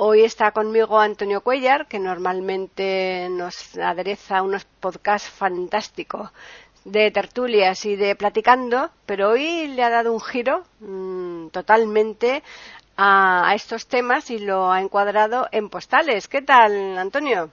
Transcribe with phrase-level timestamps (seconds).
[0.00, 6.30] Hoy está conmigo Antonio Cuellar, que normalmente nos adereza unos podcasts fantásticos
[6.84, 12.44] de tertulias y de platicando, pero hoy le ha dado un giro mmm, totalmente
[12.96, 16.28] a, a estos temas y lo ha encuadrado en postales.
[16.28, 17.50] ¿Qué tal, Antonio?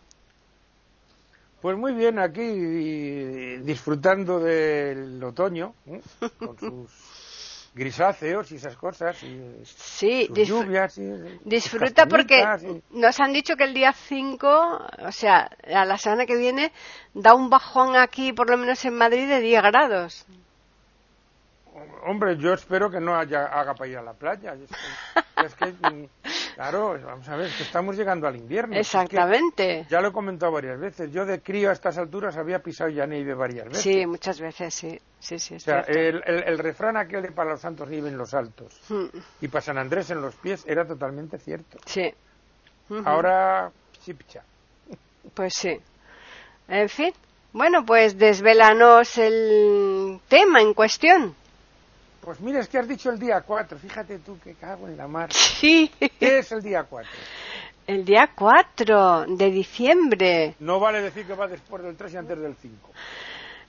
[1.64, 6.00] Pues muy bien, aquí disfrutando del otoño, ¿eh?
[6.38, 6.92] con sus
[7.76, 10.98] grisáceos y esas cosas, y sí, lluvias.
[10.98, 11.12] Y,
[11.44, 12.98] disfruta porque y...
[12.98, 16.72] nos han dicho que el día 5, o sea, a la semana que viene,
[17.14, 20.26] da un bajón aquí, por lo menos en Madrid, de 10 grados.
[22.06, 24.54] Hombre, yo espero que no haya, haga para ir a la playa.
[24.54, 26.10] Es que, es que,
[26.56, 28.76] claro, vamos a ver, que estamos llegando al invierno.
[28.76, 29.82] Exactamente.
[29.82, 31.12] Es que ya lo he comentado varias veces.
[31.12, 33.82] Yo de crío a estas alturas había pisado ya nieve varias veces.
[33.84, 35.00] Sí, muchas veces, sí.
[35.20, 38.18] sí, sí o sea, el, el, el, refrán aquel de para los santos nieve en
[38.18, 39.06] los altos Hmm.
[39.42, 41.78] y para San Andrés en los pies era totalmente cierto.
[41.86, 42.14] Sí.
[42.90, 43.04] Uh -huh.
[43.06, 43.72] Ahora,
[44.04, 44.42] chipcha.
[45.34, 45.78] Pues sí.
[46.68, 47.14] En fin.
[47.54, 51.36] Bueno, pues desvélanos el tema en cuestión.
[52.26, 55.08] Pues mira, es que has dicho el día 4, fíjate tú que cago en la
[55.08, 55.30] mar.
[55.56, 55.92] Sí.
[56.20, 57.10] ¿Qué es el día 4?
[57.88, 60.56] El día 4 de diciembre.
[60.60, 62.92] No vale decir que va después del 3 y antes del 5.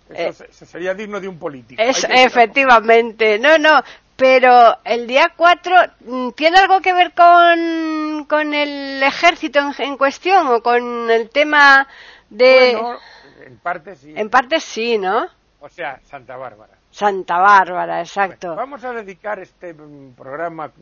[0.08, 1.80] Eso, eh, sería digno de un político.
[1.82, 3.82] Es, efectivamente, no, no,
[4.16, 9.96] pero el día 4 mm, tiene algo que ver con, con el ejército en, en,
[9.96, 11.86] cuestión o con el tema
[12.30, 12.72] de...
[12.72, 12.98] Bueno,
[13.44, 14.14] en parte sí.
[14.16, 15.26] En parte sí, ¿no?
[15.60, 16.72] O sea, Santa Bárbara.
[16.96, 18.54] Santa Bárbara, exacto.
[18.54, 19.74] Bueno, vamos a dedicar este
[20.16, 20.72] programa,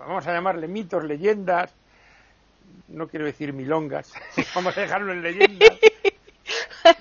[0.00, 1.72] vamos a llamarle mitos, leyendas,
[2.88, 4.12] no quiero decir milongas,
[4.56, 5.78] vamos a dejarlo en leyendas,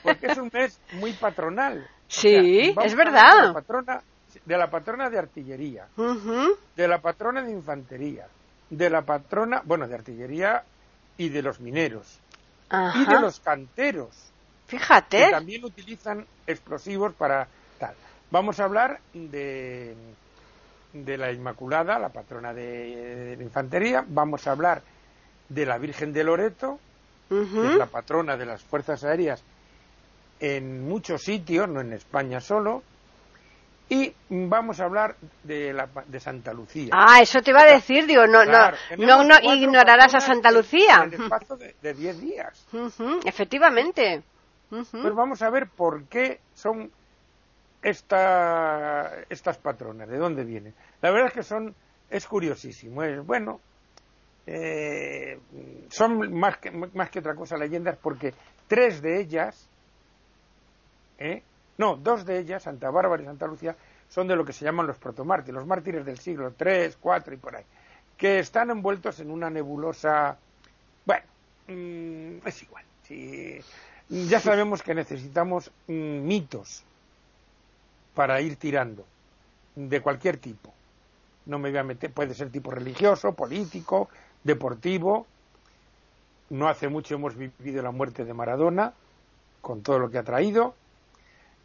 [0.04, 1.90] porque es un mes muy patronal.
[2.08, 3.42] Sí, o sea, es verdad.
[3.42, 4.02] De la, patrona,
[4.46, 6.58] de la patrona de artillería, uh -huh.
[6.76, 8.28] de la patrona de infantería,
[8.70, 10.64] de la patrona, bueno, de artillería
[11.18, 12.20] y de los mineros,
[12.70, 13.02] Ajá.
[13.02, 14.32] y de los canteros.
[14.68, 15.26] Fíjate.
[15.26, 17.48] Que también utilizan explosivos para.
[18.36, 19.96] Vamos a hablar de,
[20.92, 22.64] de la Inmaculada, la patrona de,
[23.30, 24.04] de, la infantería.
[24.06, 24.82] Vamos a hablar
[25.48, 26.78] de la Virgen de Loreto,
[27.30, 27.62] uh -huh.
[27.62, 29.42] que es la patrona de las fuerzas aéreas
[30.42, 32.84] en muchos sitios, no en España solo.
[33.88, 36.90] Y vamos a hablar de, la, de Santa Lucía.
[36.92, 40.52] Ah, eso te iba a decir, digo, no, claro, no, no, no ignorarás a Santa
[40.52, 41.04] Lucía.
[41.06, 42.68] En el espacio de 10 días.
[42.74, 43.20] Uh -huh.
[43.24, 44.24] Efectivamente.
[44.72, 45.02] Uh -huh.
[45.04, 46.92] Pues vamos a ver por qué son
[47.86, 50.74] esta, estas patronas, de dónde vienen.
[51.02, 51.76] La verdad es que son,
[52.10, 53.04] es curiosísimo.
[53.04, 53.62] Es, bueno,
[54.48, 55.40] eh,
[55.90, 58.34] son más que, más que otra cosa leyendas porque
[58.68, 59.70] tres de ellas,
[61.20, 61.44] ¿eh?
[61.78, 63.76] no, dos de ellas, Santa Bárbara y Santa Lucía,
[64.10, 67.38] son de lo que se llaman los protomártires, los mártires del siglo III, IV y
[67.38, 67.66] por ahí,
[68.18, 70.40] que están envueltos en una nebulosa.
[71.06, 71.26] Bueno,
[71.68, 72.84] mmm, es igual.
[73.04, 73.60] Si,
[74.10, 76.84] ya sabemos que necesitamos mmm, mitos
[78.16, 79.06] para ir tirando,
[79.76, 80.74] de cualquier tipo.
[81.46, 84.10] No me voy a meter, puede ser tipo religioso, político,
[84.44, 85.28] deportivo.
[86.50, 88.94] No hace mucho hemos vivido la muerte de Maradona,
[89.62, 90.74] con todo lo que ha traído.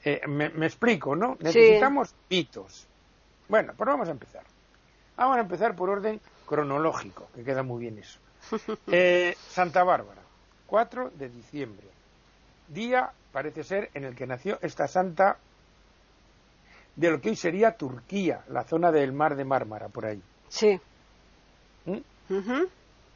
[0.04, 1.36] Eh, me, me, explico, ¿no?
[1.40, 2.14] Necesitamos sí.
[2.30, 2.86] mitos.
[3.48, 4.42] Bueno, pues vamos a empezar.
[5.16, 8.18] Vamos a empezar por orden cronológico, que queda muy bien eso.
[8.90, 10.22] Eh, Santa Bárbara,
[10.66, 11.86] 4 de diciembre.
[12.68, 15.36] Día, parece ser, en el que nació esta santa
[17.00, 20.20] de lo que hoy sería Turquía, la zona del mar de Mármara, por ahí.
[20.48, 20.78] Sí.
[21.86, 21.92] ¿Mm?
[21.92, 22.68] Uh -huh.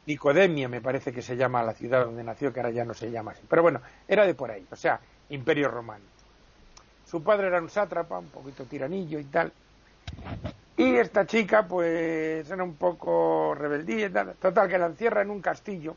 [0.07, 3.11] Nicodemia me parece que se llama la ciudad donde nació, que ahora ya no se
[3.11, 3.43] llama así.
[3.47, 4.99] Pero bueno, era de por ahí, o sea,
[5.29, 6.03] Imperio Romano.
[7.05, 9.53] Su padre era un sátrapa, un poquito tiranillo y tal.
[10.77, 14.33] Y esta chica, pues, era un poco rebeldía y tal.
[14.33, 15.95] Total, que la encierra en un castillo.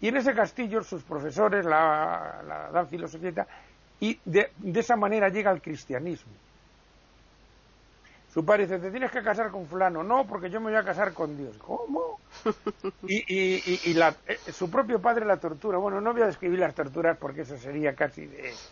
[0.00, 3.46] Y en ese castillo sus profesores la, la dan filosofía y tal.
[3.98, 6.32] Y de, de esa manera llega al cristianismo.
[8.32, 10.04] Su padre dice, te tienes que casar con fulano.
[10.04, 11.58] No, porque yo me voy a casar con Dios.
[11.58, 12.20] ¿Cómo?
[13.06, 15.78] y, y, y, y la, eh, su propio padre la tortura.
[15.78, 18.62] Bueno, no voy a describir las torturas porque eso sería casi de,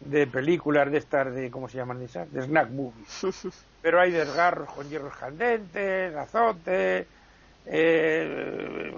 [0.00, 2.30] de películas de estas, de ¿cómo se llaman esas?
[2.32, 3.22] De snack movies.
[3.82, 7.08] Pero hay desgarros con hierros candentes, azotes,
[7.66, 8.92] Eh,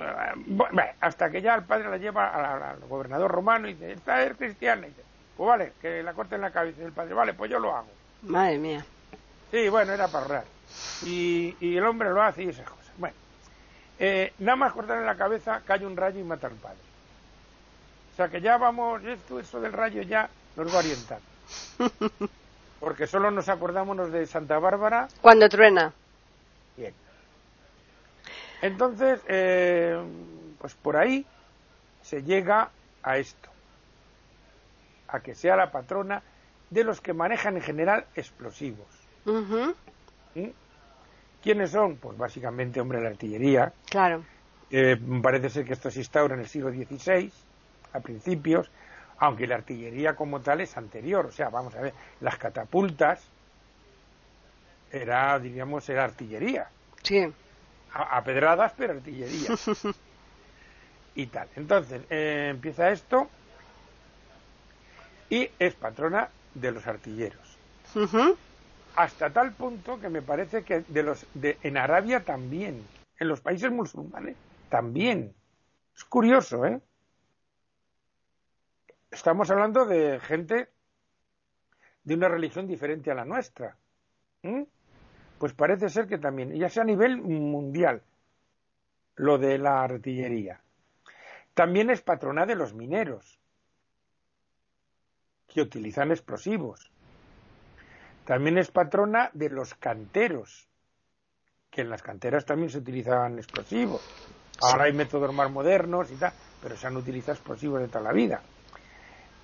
[1.00, 4.86] hasta que ya el padre la lleva al, gobernador romano y dice, esta es cristiana.
[4.86, 6.82] Y dice, pues vale, que la corten la cabeza.
[6.82, 7.98] Y el padre, vale, pues yo lo hago.
[8.22, 8.88] Madre mía.
[9.50, 10.44] Sí, bueno, era para ahorrar.
[11.04, 12.92] Y, y el hombre lo hace y esas cosas.
[12.98, 13.14] Bueno,
[13.98, 16.78] eh, nada más cortarle la cabeza, cae un rayo y mata al padre.
[18.12, 21.20] O sea que ya vamos, esto, eso del rayo ya nos va a orientar.
[22.80, 25.08] Porque solo nos acordamos de Santa Bárbara.
[25.20, 25.92] Cuando truena.
[26.76, 26.94] Bien.
[28.62, 30.00] Entonces, eh,
[30.58, 31.26] pues por ahí
[32.02, 32.70] se llega
[33.02, 33.48] a esto,
[35.08, 36.22] a que sea la patrona
[36.70, 38.99] de los que manejan en general explosivos.
[39.24, 40.50] ¿Mm?
[41.42, 41.96] ¿Quiénes son?
[41.96, 43.72] Pues básicamente, hombre, la artillería.
[43.88, 44.24] Claro.
[44.70, 47.32] Eh, parece ser que esto se instaura en el siglo XVI,
[47.92, 48.70] a principios,
[49.18, 51.26] aunque la artillería como tal es anterior.
[51.26, 53.22] O sea, vamos a ver, las catapultas
[54.92, 56.68] era, diríamos, era artillería.
[57.02, 57.32] Sí.
[57.92, 59.50] A, pedradas, pero artillería.
[61.14, 61.48] y tal.
[61.56, 63.28] Entonces, eh, empieza esto
[65.28, 67.58] y es patrona de los artilleros
[68.96, 72.86] hasta tal punto que me parece que de los de, en Arabia también,
[73.18, 74.36] en los países musulmanes
[74.68, 75.34] también.
[75.94, 76.80] Es curioso, ¿eh?
[79.10, 80.68] Estamos hablando de gente
[82.04, 83.76] de una religión diferente a la nuestra.
[85.38, 88.02] Pues parece ser que también, ya sea a nivel mundial,
[89.16, 90.60] lo de la artillería.
[91.54, 93.38] También es patrona de los mineros,
[95.48, 96.90] que utilizan explosivos.
[98.30, 100.68] También es patrona de los canteros,
[101.68, 104.00] que en las canteras también se utilizan explosivos.
[104.62, 106.32] Ahora hay métodos más modernos y tal,
[106.62, 108.40] pero se han utilizado explosivos de toda la vida.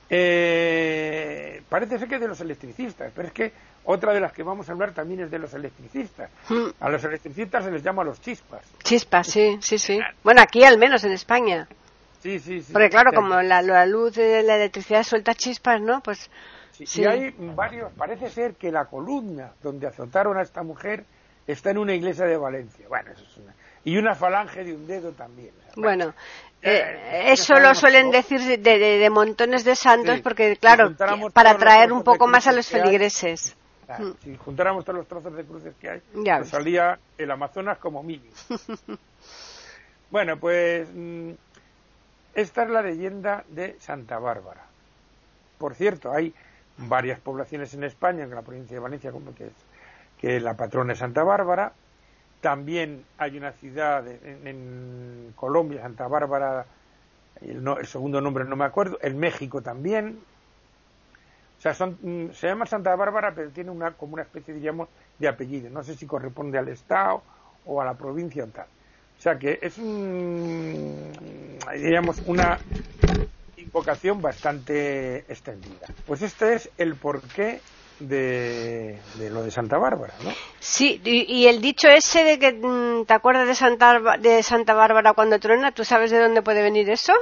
[0.08, 3.52] Eh, parece ser que de los electricistas, pero es que
[3.86, 6.30] otra de las que vamos a hablar también es de los electricistas.
[6.48, 6.68] Hmm.
[6.78, 8.62] A los electricistas se les llama los chispas.
[8.84, 9.98] Chispas, sí, sí, sí.
[10.22, 11.66] Bueno, aquí al menos en España.
[12.22, 12.72] Sí, sí, sí.
[12.72, 16.00] Porque claro, como la, la luz de la electricidad suelta chispas, ¿no?
[16.04, 16.30] Pues
[16.84, 21.04] Sí, Y hay varios, parece ser que la columna donde azotaron a esta mujer
[21.46, 22.86] está en una iglesia de Valencia.
[22.88, 23.54] Bueno, eso es una...
[23.84, 25.52] Y una falange de un dedo también.
[25.76, 26.12] Bueno,
[26.60, 30.92] eh, eh, eso lo suelen decir de, montones de santos porque, claro,
[31.32, 33.56] para atraer un poco más a los feligreses.
[33.86, 34.10] Mm.
[34.24, 38.32] Si juntáramos todos los trozos de cruces que hay, nos salía el Amazonas como mínimo.
[40.10, 41.30] bueno, pues mm,
[42.34, 44.64] esta es la leyenda de Santa Bárbara.
[45.58, 46.34] Por cierto, hay
[46.78, 49.52] varias poblaciones en España, en la provincia de Valencia, como que es,
[50.18, 51.72] que la patrona es Santa Bárbara.
[52.40, 56.66] También hay una ciudad en, Colombia, Santa Bárbara,
[57.40, 60.18] el, el, segundo nombre no me acuerdo, en México también.
[61.58, 64.88] O sea, son, mm, se llama Santa Bárbara, pero tiene una, como una especie, diríamos,
[65.18, 65.70] de apellido.
[65.70, 67.22] No sé si corresponde al Estado
[67.64, 68.66] o a la provincia o tal.
[69.18, 71.12] O sea que es un,
[71.72, 72.58] diríamos, una
[73.72, 75.86] vocación bastante extendida.
[76.06, 77.60] Pues este es el porqué
[78.00, 80.30] de, de, lo de Santa Bárbara, ¿no?
[80.58, 85.14] Sí, y, el dicho ese de que mm, te acuerdas de Santa, de Santa Bárbara
[85.14, 87.12] cuando truena, ¿tú sabes de dónde puede venir eso?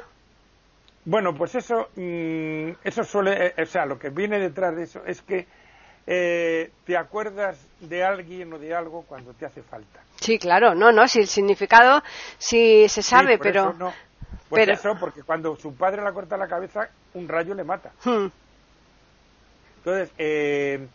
[1.05, 5.03] Bueno, pues eso, mm, eso suele, eh, o sea, lo que viene detrás de eso
[5.07, 5.47] es que
[6.07, 10.01] eh, te acuerdas de alguien o de algo cuando te hace falta.
[10.21, 12.03] Sí, claro, no, no, si el significado
[12.39, 13.75] sí se sabe, pero...
[14.49, 17.93] Pues eso, porque cuando su padre la corta la cabeza, un rayo le mata.
[18.05, 18.27] Hmm.
[19.79, 20.87] Entonces, eh,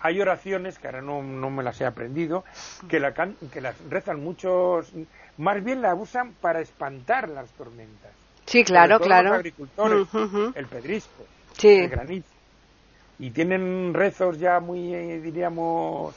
[0.00, 2.44] hay oraciones, que ahora no, me las he aprendido,
[2.88, 4.92] que, la que las rezan muchos,
[5.38, 8.12] más bien la usan para espantar las tormentas.
[8.44, 9.30] Sí, claro, claro.
[9.30, 10.06] Los agricultores,
[10.54, 11.24] el pedrisco,
[11.62, 12.28] el granizo.
[13.18, 16.14] Y tienen rezos ya muy, eh, diríamos,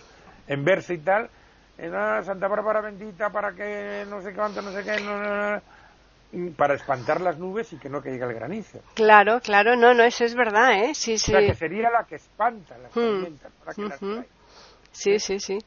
[0.48, 1.30] en verso y tal.
[1.78, 5.00] Santa Bárbara bendita para que no sé cuánto, no sé qué.
[5.02, 5.62] no,
[6.56, 8.80] para espantar las nubes y que no caiga el granizo.
[8.94, 10.94] Claro, claro, no, no, eso es verdad, ¿eh?
[10.94, 11.34] Sí, sí.
[11.34, 13.00] O sea, que sería la que espanta las hmm.
[13.00, 14.00] tormentas, para que las
[14.92, 15.60] Sí, sí, sí.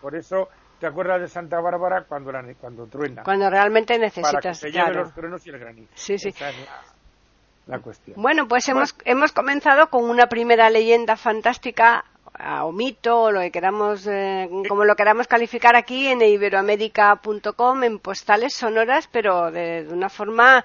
[0.00, 0.48] por eso
[0.78, 3.22] te acuerdas de Santa Bárbara cuando, la, cuando truena.
[3.22, 4.32] Cuando realmente necesitas.
[4.32, 5.92] Para que se lleve los truenos y el granizo.
[5.94, 6.28] Sí, sí.
[6.28, 6.56] Esa es
[7.66, 8.20] la, cuestión.
[8.20, 12.04] Bueno, pues hemos, hemos comenzado con una primera leyenda fantástica
[12.62, 17.98] o mito o lo que queramos eh, como lo queramos calificar aquí en iberoamérica.com en
[17.98, 20.64] postales sonoras pero de, una forma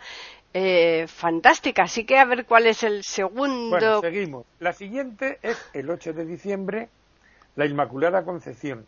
[0.54, 1.84] eh, fantástica.
[1.84, 3.70] Así que a ver cuál es el segundo.
[3.70, 4.46] Bueno seguimos.
[4.60, 6.90] La siguiente es el 8 de diciembre
[7.56, 8.86] la Inmaculada Concepción.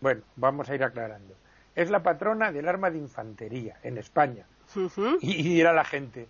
[0.00, 1.34] Bueno vamos a ir aclarando.
[1.74, 4.46] Es la patrona del arma de infantería en España.
[5.20, 6.26] Y, y dirá la gente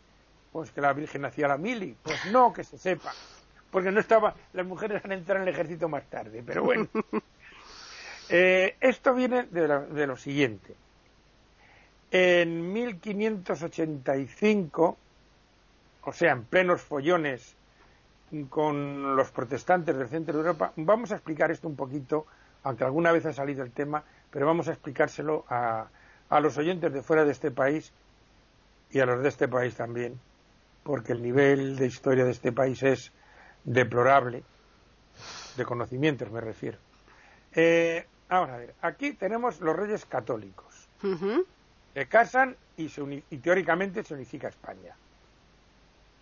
[0.52, 3.12] pues que la Virgen hacía la mili pues no que se sepa
[3.72, 6.86] porque no estaba, las mujeres han entrado en el ejército más tarde, pero bueno.
[8.34, 10.74] Eh, esto viene de lo, siguiente.
[12.10, 14.96] En 1585,
[16.02, 17.54] o sea, en plenos follones
[18.48, 22.26] con los protestantes del centro de Europa, vamos a explicar esto un poquito,
[22.62, 25.88] aunque alguna vez ha salido el tema, pero vamos a explicárselo a,
[26.30, 27.92] a los oyentes de fuera de este país
[28.92, 30.18] y a los de este país también,
[30.84, 33.12] porque el nivel de historia de este país es
[33.64, 34.42] deplorable,
[35.56, 36.78] de conocimientos me refiero.
[37.54, 40.88] Eh, vamos a ver, aquí tenemos los reyes católicos.
[41.94, 42.90] Se casan y,
[43.30, 44.94] y, teóricamente se unifica España.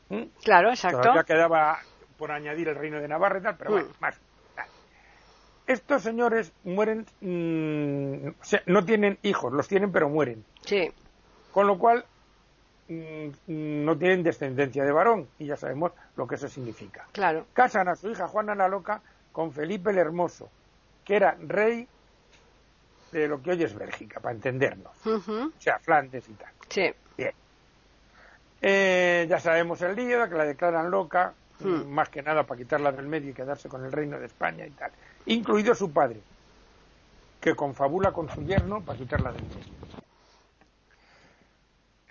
[0.09, 0.23] ¿Mm?
[0.42, 1.02] Claro, exacto.
[1.02, 1.78] Todavía quedaba
[2.16, 4.00] por añadir el reino de Navarra y tal, pero bueno, mm.
[4.00, 4.20] más.
[5.66, 10.44] Estos señores mueren, mm, o sea, no tienen hijos, los tienen pero mueren.
[10.64, 10.90] Sí.
[11.52, 12.04] Con lo cual
[12.90, 17.06] no tienen descendencia de varón y ya sabemos lo que eso significa.
[17.12, 17.47] Claro.
[17.52, 19.00] Casan a su hija Juana la Loca
[19.32, 20.49] con Felipe el Hermoso,
[21.04, 21.87] que era rey
[23.12, 24.92] de lo que hoy es Bélgica, para entendernos.
[25.06, 26.50] O sea, Flandes y tal.
[26.68, 26.92] Sí.
[27.16, 27.32] Bien.
[28.61, 31.88] Eh, ya sabemos el lío, que la declaran loca, hmm.
[31.88, 34.70] más que nada para quitarla del medio y quedarse con el reino de España y
[34.70, 34.90] tal.
[35.26, 36.20] Incluido su padre,
[37.40, 39.79] que confabula con su yerno para quitarla del medio.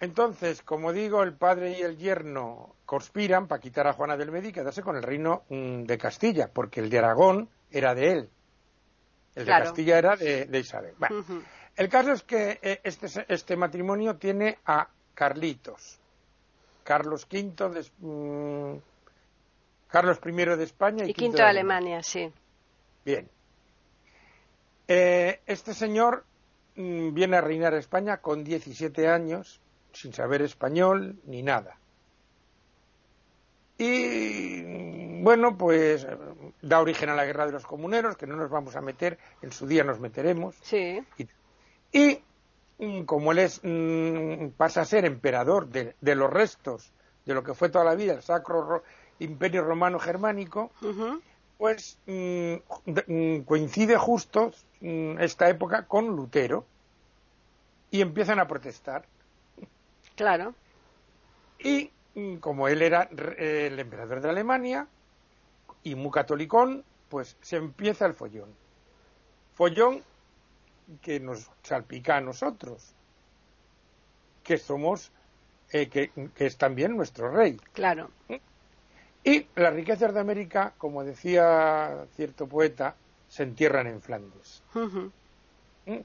[0.01, 4.49] Entonces, como digo, el padre y el yerno conspiran para quitar a Juana del Medio
[4.49, 8.29] y quedarse con el reino mm, de Castilla, porque el de Aragón era de él.
[9.35, 10.95] El de Castilla era de, Isabel.
[11.75, 15.99] El caso es que eh, este, este, matrimonio tiene a Carlitos,
[16.83, 18.79] Carlos V de, mm,
[19.89, 22.31] Carlos I de España y, y de Alemania, sí.
[23.03, 23.29] Bien.
[24.87, 26.23] Eh, este señor
[26.75, 29.61] mm, viene a reinar España con 17 años
[29.93, 31.77] sin saber español ni nada.
[33.77, 36.05] Y bueno, pues
[36.61, 39.51] da origen a la guerra de los comuneros, que no nos vamos a meter, en
[39.53, 40.55] su día nos meteremos.
[40.61, 41.01] Sí.
[41.91, 42.19] Y,
[42.77, 46.91] mm, como él es, mm, pasa a ser emperador de, los restos
[47.25, 48.83] de lo que fue toda la vida el Sacro
[49.19, 50.71] Imperio Romano Germánico,
[51.57, 56.65] pues mm, coincide justo esta época con Lutero
[57.91, 59.05] y empiezan a protestar.
[60.19, 60.53] Claro.
[61.59, 63.03] Y mm, como él era
[63.37, 64.85] el emperador de Alemania
[65.81, 68.53] y muy catolicón, pues se empieza el follón.
[69.53, 70.03] Follón
[71.01, 72.93] que nos salpica a nosotros,
[74.43, 75.09] que somos,
[75.71, 77.55] eh, que, es también nuestro rey.
[77.71, 78.11] Claro.
[79.23, 82.93] Y las riquezas de América, como decía cierto poeta,
[83.29, 84.63] se entierran en Flandes.
[84.73, 85.99] ¿Mm?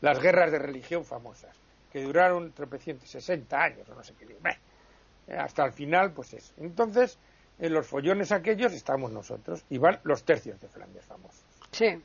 [0.00, 1.61] Las guerras de religión famosas
[1.92, 4.26] que duraron tropecientos, 60 años o no sé qué.
[5.28, 6.54] Eh, hasta el final, pues eso.
[6.56, 7.18] Entonces,
[7.58, 11.44] en los follones aquellos estamos nosotros y van los tercios de Flandes famosos.
[11.70, 12.02] Sí.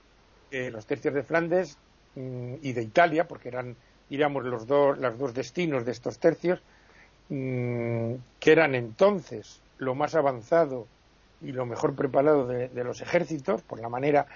[0.52, 1.78] Eh, los tercios de Flandes
[2.16, 3.78] mm, y de Italia, porque eran,
[4.10, 6.62] diríamos, los dos, los dos destinos de estos tercios,
[7.30, 10.86] mm, que eran entonces lo más avanzado
[11.42, 14.28] y lo mejor preparado de, de, los ejércitos, por la manera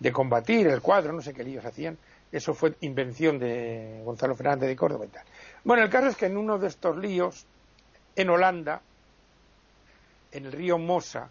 [0.00, 1.96] de combatir, el cuadro, no sé qué líos hacían,
[2.30, 5.24] eso fue invención de Gonzalo Fernández de Córdoba y tal.
[5.64, 7.46] Bueno, el caso es que en uno de estos líos,
[8.16, 8.82] en Holanda,
[10.32, 11.30] en el río Mosa,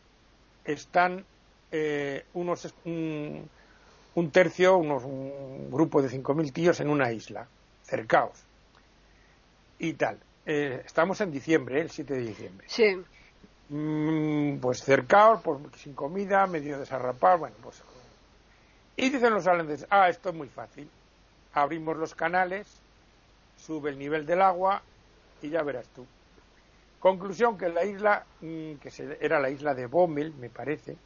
[0.66, 1.24] están
[1.72, 7.48] eh, unos, un, tercio, unos, un grupo de 5.000 tíos en una isla,
[7.84, 8.44] cercaos.
[9.80, 10.18] Y tal.
[10.46, 12.68] Eh, estamos en diciembre, el 7 de diciembre.
[12.70, 13.04] Sí.
[13.70, 17.84] Mm, pues cercaos, pues, sin comida, medio desarrapados, bueno, pues
[18.98, 20.90] y dicen los holandeses, ah, esto es muy fácil.
[21.54, 22.68] Abrimos los canales,
[23.56, 24.82] sube el nivel del agua
[25.42, 26.06] y ya verás tú.
[27.00, 30.98] Conclusión que la isla, mm, que era la isla de Bommel, me parece,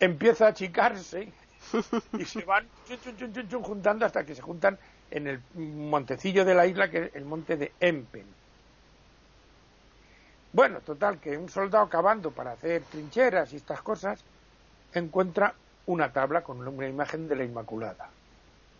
[0.00, 1.30] empieza a achicarse
[2.18, 2.66] y se van
[3.62, 4.78] juntando hasta que se juntan
[5.10, 8.24] en el montecillo de la isla, que es el monte de Empen.
[10.54, 14.24] Bueno, total, que un soldado cavando para hacer trincheras y estas cosas
[14.94, 15.54] encuentra
[15.86, 18.10] una tabla con una imagen de la Inmaculada.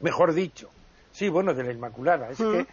[0.00, 0.71] Mejor dicho,
[1.11, 2.30] sí, bueno, de la Inmaculada.
[2.30, 2.66] Es que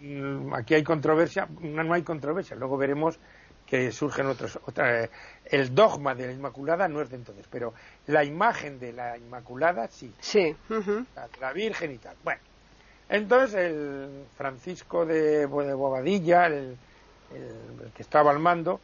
[0.00, 2.56] mm, aquí hay controversia, no, hay controversia.
[2.56, 3.18] Luego veremos
[3.66, 4.58] que surgen otros.
[4.66, 5.10] Otra, eh,
[5.44, 7.74] el dogma de la Inmaculada no es de entonces, pero
[8.06, 10.12] la imagen de la Inmaculada sí.
[10.20, 10.54] Sí.
[11.40, 12.16] la, Virgen y tal.
[12.22, 12.40] Bueno,
[13.08, 16.76] entonces el Francisco de, de Bobadilla, el,
[17.34, 18.80] el, que estaba al mando,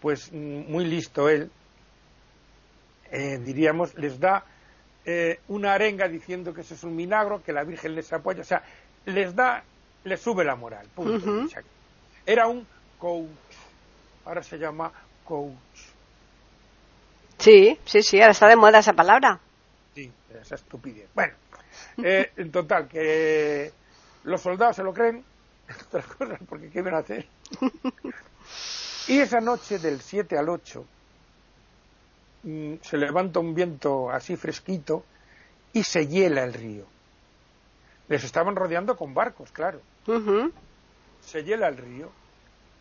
[0.00, 1.50] pues mm, muy listo él,
[3.10, 4.44] eh, diríamos, les da
[5.04, 8.44] eh, una arenga diciendo que eso es un milagro, que la Virgen les apoya, o
[8.44, 8.62] sea,
[9.06, 9.64] les da,
[10.04, 10.86] les sube la moral.
[12.26, 12.66] Era un
[12.98, 13.28] coach,
[14.24, 14.92] ahora se llama
[15.24, 15.54] coach.
[17.38, 19.40] Sí, sí, sí, ahora está de moda esa palabra.
[19.94, 21.08] Sí, esa estupidez.
[21.14, 21.32] Bueno,
[22.02, 23.72] eh, en total, que
[24.24, 25.24] Los soldados se lo creen,
[25.86, 27.26] otras cosas, porque ¿qué van a hacer?
[29.08, 30.99] y esa noche del 7 al 8 mm,
[32.42, 35.04] se levanta un viento así fresquito
[35.72, 36.84] y se hiela el río.
[38.08, 39.80] Les estaban rodeando con barcos, claro.
[41.20, 42.10] Se hiela el río.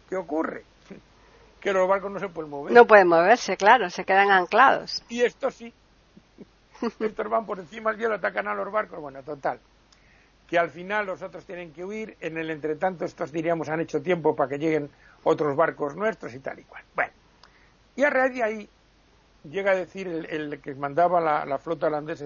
[0.10, 0.64] ¿Qué ocurre?
[1.60, 2.72] Que los barcos no se pueden mover.
[2.72, 5.04] No pueden moverse, claro, se quedan anclados.
[5.10, 5.74] Y estos sí.
[7.02, 9.02] estos van por encima del hielo, atacan a los barcos.
[9.02, 9.60] Bueno, total.
[10.48, 12.16] Que al final los otros tienen que huir.
[12.22, 14.90] En el entretanto, estos diríamos han hecho tiempo para que lleguen
[15.24, 16.84] otros barcos nuestros y tal y cual.
[16.96, 17.12] Bueno.
[17.98, 18.70] Y a raíz de ahí
[19.44, 22.26] llega a decir el, que mandaba la, flota holandesa,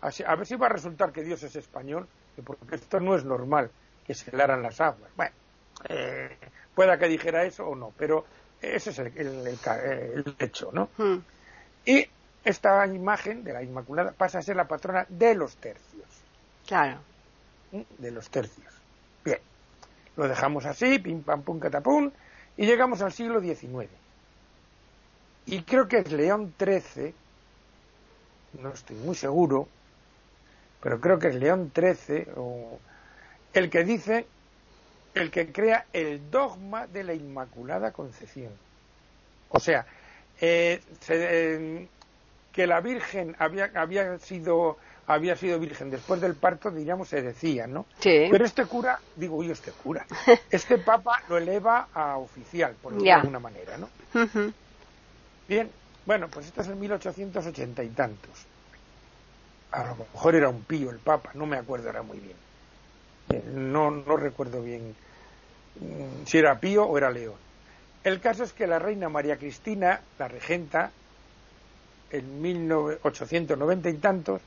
[0.00, 2.08] a ver si va a resultar que Dios es español,
[2.44, 3.70] porque esto no es normal
[4.06, 5.10] que se helaran las aguas.
[5.16, 5.32] Bueno,
[5.88, 6.36] eh,
[6.74, 8.24] pueda que dijera eso o no, pero
[8.60, 9.58] ese es el,
[10.38, 10.90] hecho, ¿no?
[10.96, 11.18] Hmm.
[11.84, 12.06] Y
[12.44, 16.06] esta imagen de la Inmaculada pasa a ser la patrona de los tercios.
[16.66, 16.98] Claro.
[17.72, 17.82] ¿Mm?
[17.98, 18.72] De los tercios.
[19.24, 19.38] Bien.
[20.16, 22.10] Lo dejamos así, pim pam pum catapum,
[22.56, 23.88] y llegamos al siglo XIX.
[25.50, 27.14] Y creo que es León XIII,
[28.60, 29.66] no estoy muy seguro,
[30.82, 32.78] pero creo que es León XIII, o
[33.54, 34.26] el que dice
[35.14, 38.52] el que crea el dogma de la Inmaculada Concepción.
[39.48, 39.86] O sea,
[40.38, 41.88] eh, eh,
[42.52, 44.76] que la Virgen había, había sido
[45.06, 47.86] había sido virgen después del parto, diríamos, se decía, ¿no?
[47.98, 48.28] Sí.
[48.30, 50.04] Pero este cura, digo yo, este cura,
[50.50, 53.88] este papa lo eleva a oficial, por decirlo de alguna manera, ¿no?
[55.48, 55.70] Bien,
[56.04, 58.46] bueno, pues esto es en 1880 y tantos.
[59.72, 62.36] A lo mejor era un pío el papa, no me acuerdo ahora muy bien.
[63.30, 64.94] Eh, no, no recuerdo bien
[65.80, 67.38] Mm, si era Pío o era León.
[68.02, 70.92] El caso es que la reina María Cristina, la regenta,
[72.10, 74.42] en 1890 y tantos,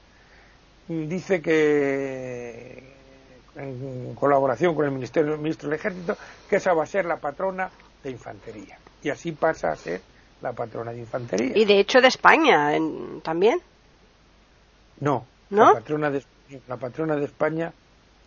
[0.88, 6.88] mm, dice que, en colaboración con el Ministerio, Ministro del Ejército, que esa va a
[6.88, 7.71] ser la patrona
[8.04, 8.80] de infantería.
[9.02, 10.02] Y así pasa a ser
[10.41, 11.51] la patrona de infantería.
[11.56, 12.71] ¿Y de hecho de España
[13.23, 13.62] también?
[14.99, 15.25] No.
[15.49, 15.73] ¿No?
[15.73, 16.23] La patrona de,
[16.67, 17.73] la patrona de España.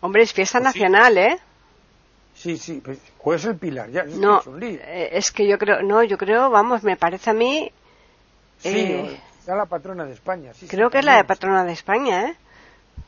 [0.01, 1.39] Hombre, es fiesta pues nacional, ¿eh?
[2.35, 3.89] Sí, sí, pues, ¿cuál pues es el pilar?
[3.89, 7.71] Ya, no, eh, es, que yo creo, no, yo creo, vamos, me parece a mí.
[8.59, 10.53] Sí, eh, la patrona de España.
[10.53, 12.35] Sí, creo que es la de patrona de España, ¿eh?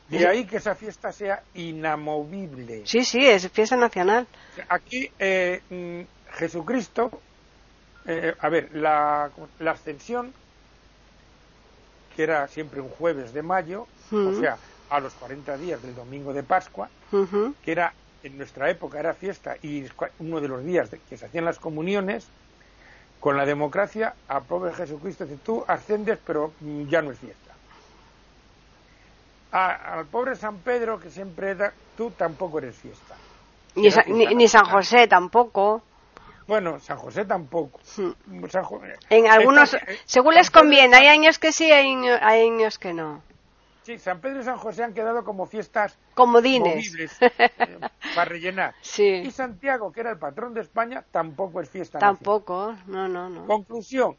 [0.08, 2.86] De ahí que esa fiesta sea inamovible.
[2.86, 4.26] Sí, sí, es fiesta nacional.
[4.68, 6.00] Aquí eh, mm,
[8.08, 10.32] Jesucristo, a ver, la, la, ascensión,
[12.16, 14.56] que era siempre un jueves de mayo, o sea,
[14.90, 16.88] a los 40 días del domingo de Pascua,
[17.62, 17.92] que era
[18.22, 19.84] en nuestra época era fiesta y
[20.18, 22.26] uno de los días que se hacían las comuniones,
[23.20, 26.52] con la democracia, a pobre Jesucristo dice, tú ascendes, pero
[26.88, 27.52] ya no es fiesta.
[29.50, 33.16] al pobre San Pedro, que siempre da, tú tampoco eres fiesta.
[33.74, 35.82] Ni, San José tampoco.
[36.48, 37.78] Bueno, San José tampoco.
[37.96, 38.42] Hmm.
[39.10, 41.92] en algunos, según les conviene, hay años que sí, hay
[42.42, 43.22] años que no.
[43.82, 47.30] Sí, San Pedro y San José han quedado como fiestas comodines eh,
[48.14, 48.74] para rellenar.
[48.80, 49.06] Sí.
[49.06, 51.98] Y Santiago, que era el patrón de España, tampoco es fiesta.
[51.98, 53.46] Tampoco, no, no, no.
[53.46, 54.16] Conclusión.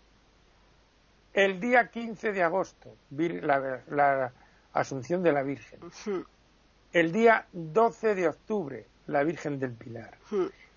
[1.33, 4.31] El día 15 de agosto, la,
[4.73, 5.79] Asunción de la Virgen.
[6.93, 10.17] El día 12 de octubre, la Virgen del Pilar.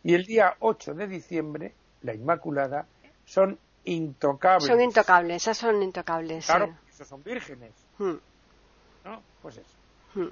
[0.04, 2.86] Y el día 8 de diciembre, la Inmaculada,
[3.24, 4.66] son intocables.
[4.66, 6.46] Son intocables, esas son intocables.
[6.46, 7.72] Claro, esos son vírgenes.
[7.98, 9.22] ¿no?
[9.40, 9.70] Pues eso.
[10.14, 10.28] Hmm.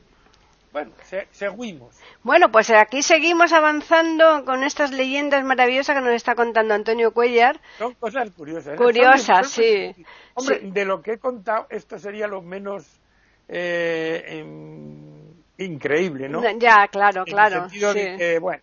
[0.72, 0.92] Bueno,
[1.32, 1.96] seguimos.
[2.22, 7.60] Bueno, pues aquí seguimos avanzando con estas leyendas maravillosas que nos está contando Antonio Cuellar.
[7.78, 8.74] Son cosas curiosas.
[8.74, 8.76] ¿eh?
[8.76, 9.92] Curiosas, sí.
[10.34, 13.00] Hombre, de lo que he contado, esto sería lo menos
[13.48, 16.40] eh, em, increíble, ¿no?
[16.58, 17.68] Ya, claro, claro.
[17.68, 17.80] sí.
[17.80, 18.62] de bueno,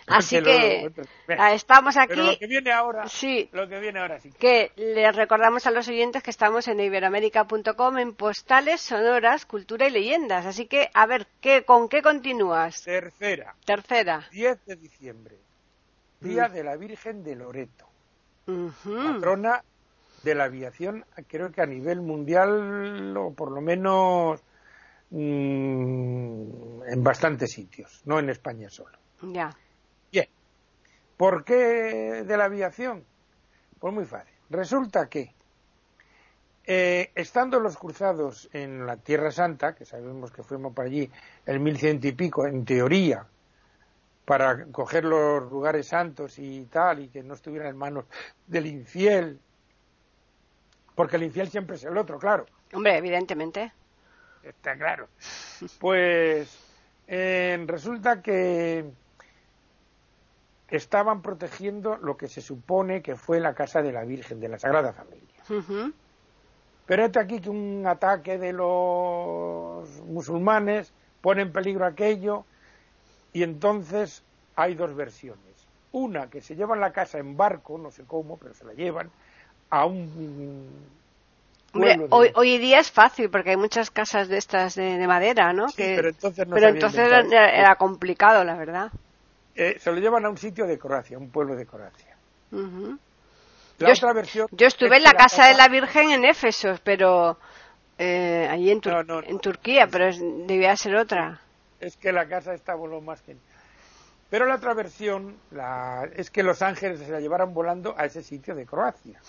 [0.06, 0.90] Así que
[1.38, 2.16] ah, estamos aquí.
[2.16, 3.48] lo que viene ahora, sí.
[3.52, 4.30] Lo que viene ahora sí.
[4.38, 9.90] Que les recordamos a los oyentes que estamos en iberoamérica.com en postales sonoras, cultura y
[9.90, 10.46] leyendas.
[10.46, 12.82] Así que, a ver, ¿qué, ¿con qué continúas?
[12.82, 13.54] Tercera.
[13.64, 14.26] Tercera.
[14.32, 15.38] 10 de diciembre.
[16.20, 16.52] Día mm.
[16.52, 17.86] de la Virgen de Loreto.
[18.46, 19.62] Patrona
[20.22, 24.40] de la aviación, creo que a nivel mundial, o por lo menos
[25.10, 28.98] mm, en bastantes sitios, no en España solo.
[29.22, 29.56] Ya.
[31.20, 33.04] ¿Por qué de la aviación?
[33.78, 34.32] Pues muy fácil.
[34.48, 35.34] Resulta que,
[36.64, 41.10] eh, estando los cruzados en la Tierra Santa, que sabemos que fuimos para allí
[41.44, 43.26] el mil ciento y pico, en teoría,
[44.24, 48.06] para coger los lugares santos y tal, y que no estuvieran en manos
[48.46, 49.38] del infiel,
[50.94, 52.46] porque el infiel siempre es el otro, claro.
[52.72, 53.74] Hombre, evidentemente.
[54.42, 55.06] Está claro.
[55.78, 56.58] Pues
[57.06, 58.90] eh, resulta que
[60.70, 64.58] estaban protegiendo lo que se supone que fue la casa de la Virgen, de la
[64.58, 65.92] Sagrada Familia.
[66.86, 72.44] Pero es aquí que un ataque de los musulmanes pone en peligro aquello
[73.32, 74.22] y entonces
[74.56, 75.38] hay dos versiones.
[75.92, 79.10] Una que se llevan la casa en barco, no sé cómo, pero se la llevan
[79.70, 80.68] a un
[82.10, 85.66] hoy, hoy día es fácil porque hay muchas casas de estas de, madera, ¿no?
[85.76, 88.90] pero entonces, no pero entonces era, complicado, la verdad.
[89.60, 92.16] Eh, se lo llevan a un sitio de Croacia, un pueblo de Croacia.
[92.50, 97.36] La yo, otra versión yo estuve en la, casa, de la Virgen en Éfeso, pero
[97.98, 98.80] eh, allí en,
[99.26, 100.06] en Turquía, pero
[100.46, 101.42] debía ser otra.
[101.78, 103.36] Es que la casa está voló más que...
[104.30, 108.22] Pero la otra versión la, es que los ángeles se la llevaron volando a ese
[108.22, 109.20] sitio de Croacia.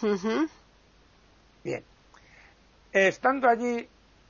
[1.61, 1.83] Bien.
[2.93, 3.85] Estando allí,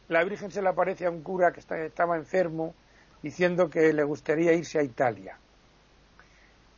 [0.07, 2.73] la Virgen se le aparece a un cura que estaba enfermo
[3.21, 5.37] diciendo que le gustaría irse a Italia.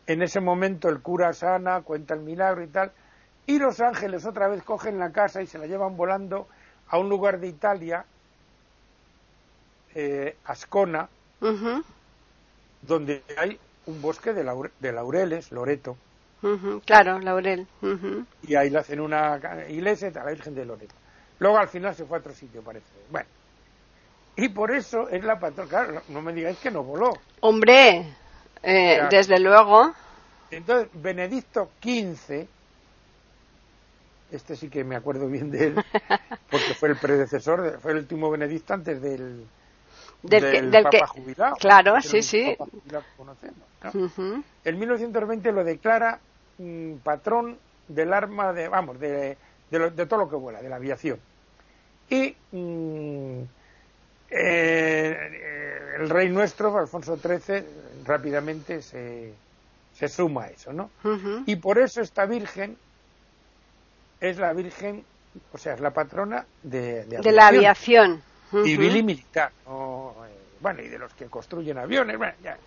[0.07, 2.91] En ese momento el cura sana, cuenta el milagro y tal,
[3.45, 6.47] y los ángeles otra vez cogen la casa y se la llevan volando
[6.87, 8.05] a un lugar de Italia,
[9.95, 11.09] eh, Ascona,
[12.81, 14.43] donde hay un bosque de,
[14.91, 15.97] laureles, Loreto.
[16.85, 17.67] claro, laurel.
[18.43, 19.39] Y ahí le hacen una
[19.69, 20.95] iglesia a la Virgen de Loreto.
[21.39, 22.85] Luego al final se fue a otro sitio, parece.
[23.09, 23.27] Bueno.
[24.35, 25.69] Y por eso es la patrona.
[25.69, 27.13] Claro, no me digáis que no voló.
[27.41, 28.15] Hombre,
[28.63, 29.93] eh, desde luego.
[30.49, 32.47] Entonces, Benedicto XV,
[34.31, 35.75] este sí que me acuerdo bien de él,
[36.49, 39.45] porque fue el predecesor, fue el último Benedicto antes del,
[40.21, 41.55] del, Papa jubilado.
[41.57, 42.57] Claro, sí, sí.
[44.63, 46.19] En 1920 lo declara
[46.57, 49.37] mm, patrón del arma de, vamos, de,
[49.69, 51.19] de, todo lo que vuela, de la aviación.
[52.09, 53.41] Y mm,
[54.29, 57.63] eh, el rey nuestro, Alfonso XIII,
[58.05, 59.33] rápidamente se,
[59.93, 60.89] se suma a eso, ¿no?
[61.45, 62.77] Y por eso esta Virgen
[64.19, 65.03] es la Virgen,
[65.51, 68.21] o sea, es la patrona de, de, la aviación.
[68.51, 69.51] Civil y militar.
[69.67, 72.57] Eh, bueno, y de los que construyen aviones, bueno, ya,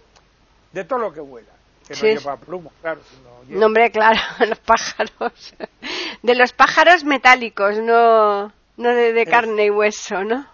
[0.73, 1.49] de todo lo que vuela.
[1.89, 3.01] Que no lleva pluma, claro.
[3.49, 5.55] no, hombre, claro, los pájaros.
[6.23, 10.47] De los pájaros metálicos, no, no de, carne y hueso, ¿no?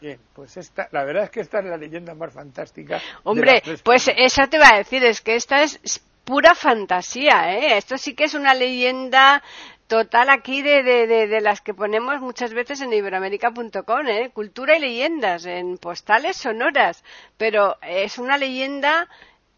[0.00, 3.00] Bien, pues esta, la verdad es que esta es la leyenda más fantástica.
[3.24, 5.78] Hombre, pues eso te iba a decir, es que esta es
[6.24, 7.76] pura fantasía, ¿eh?
[7.76, 9.42] Esto sí que es una leyenda
[9.88, 14.30] total aquí de, de, de, las que ponemos muchas veces en iberoamérica.com, ¿eh?
[14.32, 17.02] Cultura y leyendas, en postales sonoras,
[17.36, 19.08] pero es una leyenda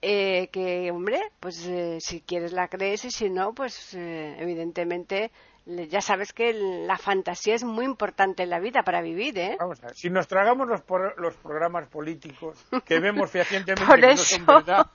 [0.01, 5.31] eh, que, hombre, pues eh, si quieres la crees y si no, pues eh, evidentemente
[5.67, 9.57] ya sabes que la fantasía es muy importante en la vida para vivir, ¿eh?
[9.59, 10.83] Vamos a ver, si nos tragamos los,
[11.17, 14.39] los programas políticos que vemos fehacientemente por que eso...
[14.41, 14.87] no son verdad,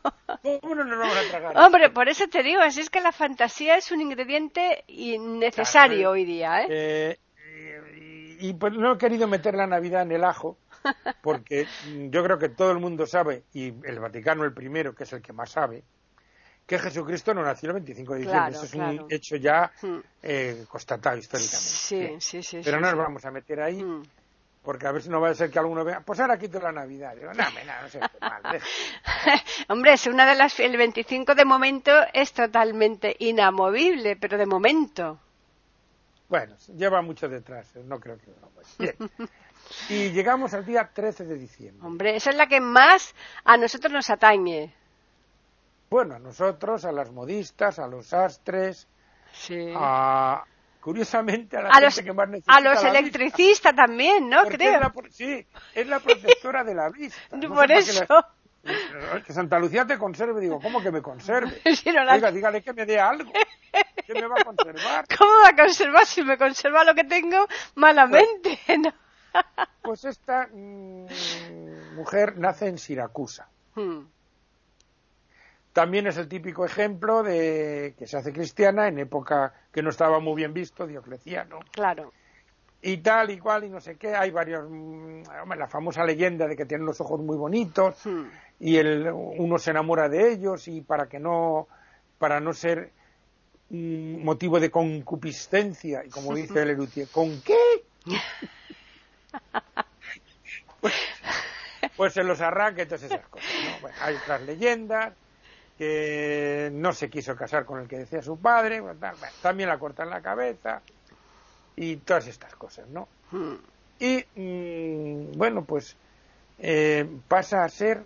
[0.62, 1.58] ¿cómo no nos vamos a tragar?
[1.66, 6.26] Hombre, por eso te digo, así es que la fantasía es un ingrediente necesario hoy
[6.26, 6.68] día, ¿eh?
[6.70, 7.18] eh
[8.40, 10.58] y, y, pues no he querido meter la Navidad en el ajo,
[11.22, 11.66] porque
[12.12, 15.22] yo creo que todo el mundo sabe, y el Vaticano el primero, que es el
[15.22, 15.84] que más sabe,
[16.68, 18.52] que Jesucristo no nació el 25 de diciembre.
[18.52, 19.98] Eso es un hecho ya hmm.
[20.22, 21.58] eh, constatado históricamente.
[21.58, 22.62] Sí, sí, sí.
[22.64, 23.82] Pero no nos vamos a meter ahí.
[23.82, 24.04] Hmm.
[24.62, 26.74] Porque a ver si no va a ser que alguno vea, pues ahora quito la
[26.74, 27.16] Navidad.
[27.16, 28.42] Digo, no, no, no sé, mal,
[29.70, 35.22] Hombre, es una de las, el 25 de momento es totalmente inamovible, pero de momento.
[36.28, 38.52] Bueno, lleva mucho detrás, eh, no creo que no.
[38.78, 38.96] Bien.
[39.90, 41.86] Y llegamos al día 13 de diciembre.
[41.86, 44.74] Hombre, esa es la que más a nosotros nos atañe.
[45.90, 48.88] Bueno, a nosotros, a las modistas, a los astres,
[49.76, 50.44] a
[50.82, 54.44] curiosamente a la gente que más necesita a los electricistas también, ¿no?
[54.46, 54.80] Creo.
[55.10, 57.20] sí, es la protectora de la vista.
[57.48, 58.06] Por eso.
[59.26, 61.62] Que, Santa Lucía te conserve, digo, ¿cómo que me conserve?
[62.14, 63.32] Oiga, dígale que me dé algo.
[64.06, 65.06] ¿Qué me va a conservar?
[65.18, 68.60] ¿Cómo va a conservar si me conserva lo que tengo malamente?
[68.66, 68.94] Pues,
[69.82, 73.48] pues esta mm, mujer nace en Siracusa.
[73.76, 74.06] Hmm.
[75.78, 80.20] También es el típico ejemplo de que se hace cristiana en época que no estaba
[80.20, 81.60] muy bien visto, Diocleciano.
[81.72, 82.14] Claro.
[82.82, 84.16] Y tal y cual y no sé qué.
[84.16, 84.66] Hay varios.
[84.68, 85.22] Mm,
[85.56, 87.96] la famosa leyenda de que tienen los ojos muy bonitos
[88.60, 91.68] y el, uno se enamora de ellos y para que no.
[92.18, 92.92] para no ser
[93.70, 97.86] motivo de concupiscencia y como dice el Erutier, ¿con qué?
[100.82, 100.96] pues,
[101.96, 103.48] pues, se los arranca y todas esas cosas.
[104.02, 105.14] hay otras leyendas
[105.78, 108.82] que no se quiso casar con el que decía su padre,
[109.42, 110.82] también la cortan la cabeza
[111.76, 113.08] y todas estas cosas, ¿no?
[114.00, 115.96] Y mm, bueno, pues
[116.60, 118.04] eh, pasa a ser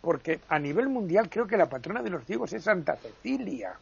[0.00, 3.74] porque a nivel mundial creo que la patrona de los ciegos es Santa Cecilia,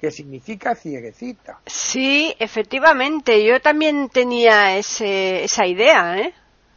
[0.00, 1.60] que significa cieguecita.
[1.66, 6.34] Sí, efectivamente, yo también tenía ese, esa idea, ¿eh?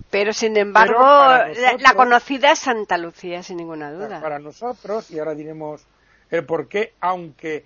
[0.10, 4.22] Pero sin embargo, la, conocida es Santa Lucía, sin ninguna duda.
[4.22, 5.86] Para nosotros, y ahora diremos
[6.30, 7.66] el por qué, aunque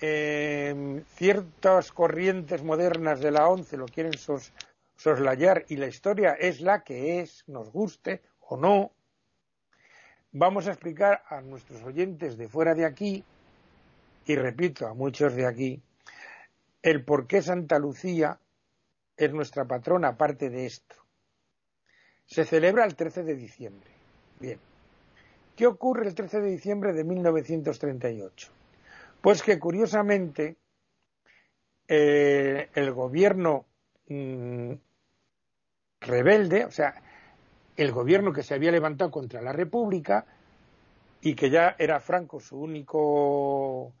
[0.00, 4.12] eh, ciertas corrientes modernas de la ONCE lo quieren
[4.96, 8.92] soslayar y la historia es la que es, nos guste o no,
[10.32, 13.24] vamos a explicar a nuestros oyentes de fuera de aquí,
[14.26, 15.82] y repito, a muchos de aquí,
[16.82, 18.38] el por qué Santa Lucía
[19.16, 20.96] es nuestra patrona, aparte de esto.
[22.30, 23.90] Se celebra el 13 de diciembre.
[24.38, 24.60] Bien.
[25.56, 28.52] ¿Qué ocurre el 13 de diciembre de 1938?
[29.20, 30.56] Pues que curiosamente
[31.88, 33.66] eh, el gobierno
[34.06, 34.72] mm,
[36.00, 37.02] rebelde, o sea,
[37.76, 40.24] el gobierno que se había levantado contra la República
[41.20, 43.92] y que ya era Franco su único,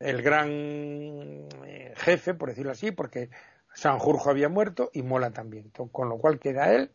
[0.00, 3.30] el gran eh, jefe, por decirlo así, porque
[3.72, 6.90] Sanjurjo había muerto y Mola también, con lo cual queda él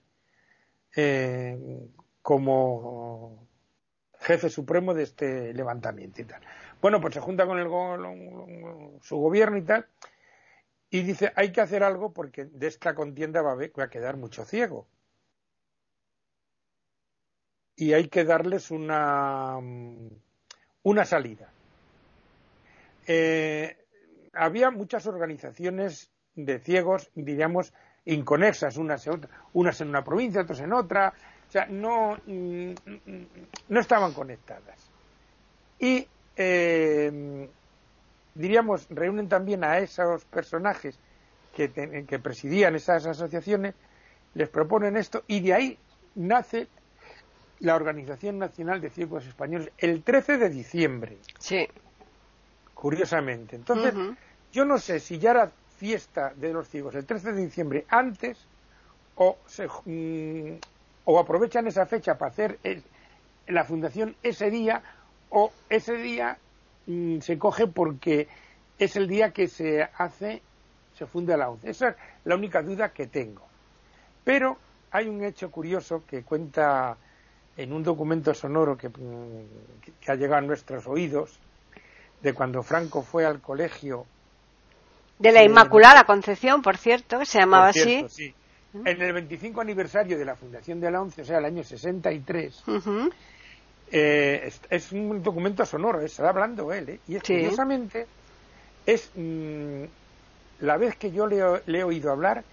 [0.95, 1.87] eh,
[2.21, 3.47] como
[4.19, 6.41] jefe supremo de este levantamiento y tal.
[6.81, 7.67] Bueno, pues se junta con el,
[9.01, 9.87] su gobierno y tal,
[10.89, 14.87] y dice, hay que hacer algo porque de esta contienda va a, quedar mucho ciego.
[17.75, 19.57] Y hay que darles una,
[20.83, 21.51] una salida.
[23.07, 23.77] Eh,
[24.33, 27.73] había muchas organizaciones de ciegos, diríamos,
[28.05, 29.07] inconexas, unas,
[29.53, 31.13] unas en una provincia, otras en otra,
[31.47, 32.71] o sea, no, mm,
[33.69, 34.89] no estaban conectadas.
[35.79, 37.49] Y eh,
[38.35, 40.97] diríamos, reúnen también a esos personajes
[41.55, 41.71] que,
[42.07, 43.75] que presidían esas asociaciones,
[44.33, 45.77] les proponen esto y de ahí
[46.15, 46.67] nace
[47.59, 51.17] la Organización Nacional de Ciegos Españoles el 13 de diciembre.
[51.39, 51.67] Sí.
[52.73, 53.55] Curiosamente.
[53.55, 53.93] Entonces,
[54.53, 58.37] yo no sé si ya era fiesta de los ciegos el 13 de diciembre antes
[59.15, 60.59] o, se, mm,
[61.05, 62.59] o aprovechan esa fecha para hacer
[63.47, 64.81] la fundación ese día
[65.29, 66.37] o ese día
[66.85, 68.27] mm, se coge porque
[68.77, 70.41] es el día que se hace,
[70.97, 71.69] se funda la ONCE.
[71.69, 73.41] Esa es la única duda que tengo.
[74.23, 74.57] Pero
[74.91, 76.97] hay un hecho curioso que cuenta
[77.57, 81.39] en un documento sonoro que, mm, que ha llegado a nuestros oídos
[82.21, 84.05] de cuando Franco fue al colegio
[85.19, 88.05] de la Inmaculada Concepción, por cierto, se llamaba así.
[88.09, 88.33] Sí.
[88.73, 92.63] En el 25 aniversario de la fundación de la ONCE, o sea, el año 63,
[93.91, 96.99] eh, es, un documento sonoro, está hablando él, ¿eh?
[97.07, 98.05] y es, curiosamente
[98.85, 99.83] es mm,
[100.59, 102.43] la vez que yo le, he oído hablar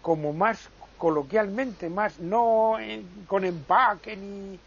[0.00, 2.78] como más coloquialmente, más no
[3.26, 4.58] con empaque ni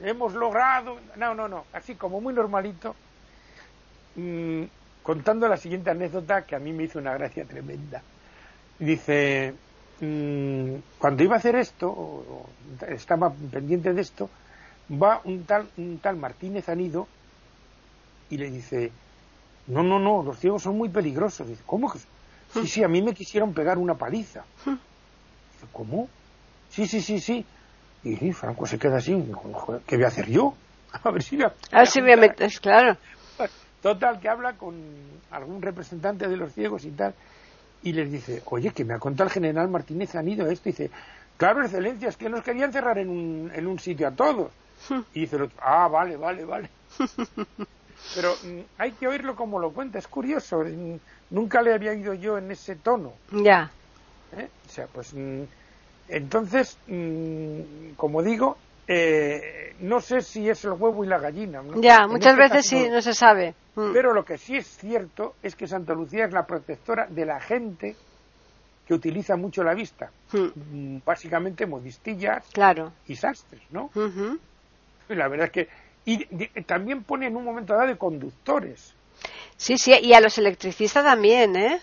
[0.00, 2.96] hemos logrado, no, no, no, así como muy normalito,
[4.16, 4.64] mm,
[5.08, 8.02] contando la siguiente anécdota que a mí me hizo una gracia tremenda.
[8.78, 9.54] Dice,
[10.02, 12.44] mm, cuando iba a hacer esto,
[12.86, 14.28] estaba pendiente de esto,
[15.02, 17.06] va un tal, un tal Martínez Anido
[18.28, 18.92] y le dice,
[19.68, 21.48] no, no, no, los ciegos son muy peligrosos.
[21.48, 22.00] Dice, ¿cómo que?
[22.52, 24.44] Sí, sí, a mí me quisieron pegar una paliza.
[24.66, 26.06] Dice, ¿cómo?
[26.68, 27.46] Sí, sí, sí, sí.
[28.04, 29.16] Y Franco se queda así,
[29.86, 30.52] ¿qué voy a hacer yo?
[31.02, 31.42] A ver si...
[31.42, 32.98] A ver si me metes, claro.
[33.82, 34.74] Total, que habla con
[35.30, 37.14] algún representante de los ciegos y tal,
[37.82, 40.90] y les dice, oye, que me ha contado el general Martínez Anido esto, y dice,
[41.36, 44.50] claro, excelencia, es que nos querían cerrar en un, en un sitio a todos.
[45.14, 46.70] Y dice el otro, ah, vale, vale, vale.
[48.14, 50.96] Pero mm, hay que oírlo como lo cuenta, es curioso, mm,
[51.30, 53.12] nunca le había oído yo en ese tono.
[53.32, 53.70] Ya.
[54.36, 54.48] ¿Eh?
[54.66, 55.42] O sea, pues mm,
[56.08, 56.78] entonces,
[57.96, 58.56] como digo,
[58.90, 61.62] eh, no sé si es el huevo y la gallina.
[61.76, 63.54] Ya, muchas este veces sí, no se sabe.
[63.74, 63.92] Mm.
[63.92, 67.38] Pero lo que sí es cierto es que Santa Lucía es la protectora de la
[67.38, 67.94] gente
[68.86, 70.10] que utiliza mucho la vista.
[70.32, 70.96] Mm.
[70.96, 72.46] Mm, básicamente modistillas
[73.06, 73.90] y sastres, ¿no?
[75.08, 75.68] Y la verdad es que.
[76.06, 76.24] Y
[76.62, 78.94] también pone en un momento dado de conductores.
[79.58, 81.80] Sí, sí, y a los electricistas también, ¿eh?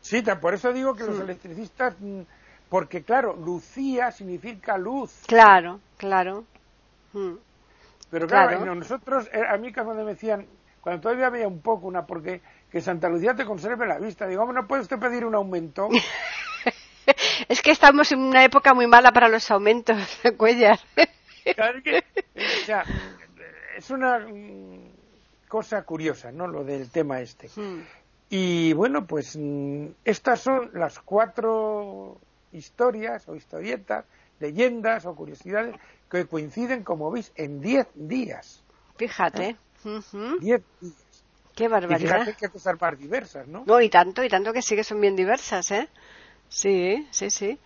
[0.00, 1.96] Sí, por eso digo que los electricistas
[2.68, 5.22] porque claro, Lucía significa luz.
[5.26, 6.44] Claro, claro.
[7.12, 7.34] Hmm.
[8.10, 10.46] Pero claro, nosotros, eh, a mí cuando me decían,
[10.80, 14.52] cuando todavía había un poco una, porque que Santa Lucía te conserve la vista, digo,
[14.52, 15.88] ¿no puede usted pedir un aumento?
[17.48, 19.96] es que estamos en una época muy mala para los aumentos,
[20.36, 20.78] Cuellar.
[21.54, 22.04] claro, que,
[22.36, 22.84] o sea,
[23.76, 24.90] es una mm,
[25.48, 26.46] cosa curiosa, ¿no?
[26.46, 27.48] Lo del tema este.
[27.54, 27.82] Hmm.
[28.28, 32.20] Y bueno, pues mm, estas son las cuatro
[32.56, 34.04] historias o historietas,
[34.40, 35.76] leyendas o curiosidades
[36.10, 38.62] que coinciden, como veis, en 10 días.
[38.96, 39.56] Fíjate.
[39.84, 40.62] 10 días.
[41.54, 42.24] Qué Y barbaridad.
[42.24, 43.64] fíjate que cosas más diversas, ¿no?
[43.66, 45.88] No, y tanto, y tanto que sí que son bien diversas, ¿eh?
[46.48, 47.58] Sí, sí, sí.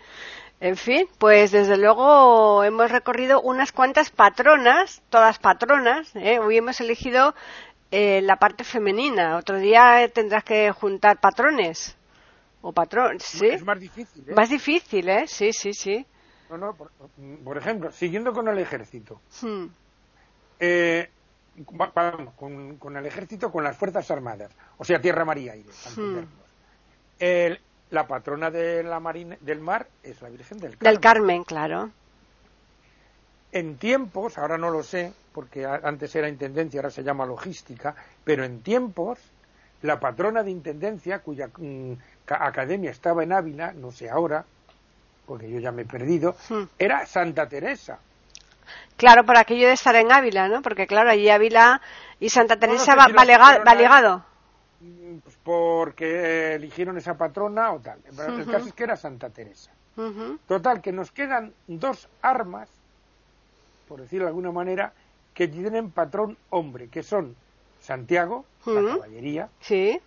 [0.61, 6.39] En fin, pues desde luego hemos recorrido unas cuantas patronas, todas patronas, ¿eh?
[6.39, 7.35] Hoy hemos elegido
[7.91, 9.37] eh, la parte femenina.
[9.39, 11.97] Otro día tendrás que juntar patrones.
[12.63, 13.47] O patrón, sí.
[13.47, 14.35] Es más difícil, ¿eh?
[14.35, 15.25] Más difícil, ¿eh?
[15.27, 16.05] Sí, sí, sí.
[16.51, 16.91] No, no, por,
[17.45, 19.21] por ejemplo, siguiendo con el ejército.
[19.41, 19.67] Hmm.
[20.59, 21.09] Eh,
[21.73, 25.71] vamos, con, con el ejército, con las Fuerzas Armadas, o sea, tierra, mar y aire.
[25.97, 26.19] Hmm.
[27.19, 30.93] El- la patrona de la marina, del mar es la Virgen del Carmen.
[30.93, 31.91] Del Carmen, claro.
[33.53, 38.45] En tiempos, ahora no lo sé, porque antes era intendencia, ahora se llama logística, pero
[38.45, 39.19] en tiempos,
[39.83, 41.95] la patrona de intendencia, cuya mm,
[42.37, 44.45] academia estaba en Ávila, no sé ahora,
[45.27, 46.65] porque yo ya me he perdido, Hmm.
[46.79, 47.99] era Santa Teresa.
[48.97, 50.63] Claro, por aquello de estar en Ávila, ¿no?
[50.63, 51.81] Porque claro, allí Ávila
[52.21, 53.13] y Santa Teresa va, si
[53.75, 54.25] ligado.
[54.81, 57.99] Mm, Pues porque eligieron esa patrona o tal.
[58.07, 58.51] El Ujú.
[58.51, 59.71] caso es que era Santa Teresa.
[60.47, 62.69] Total, que nos quedan dos armas,
[63.89, 64.93] por decirlo de alguna manera,
[65.35, 67.35] que tienen patrón hombre, que son
[67.81, 70.01] Santiago, la caballería, Sí.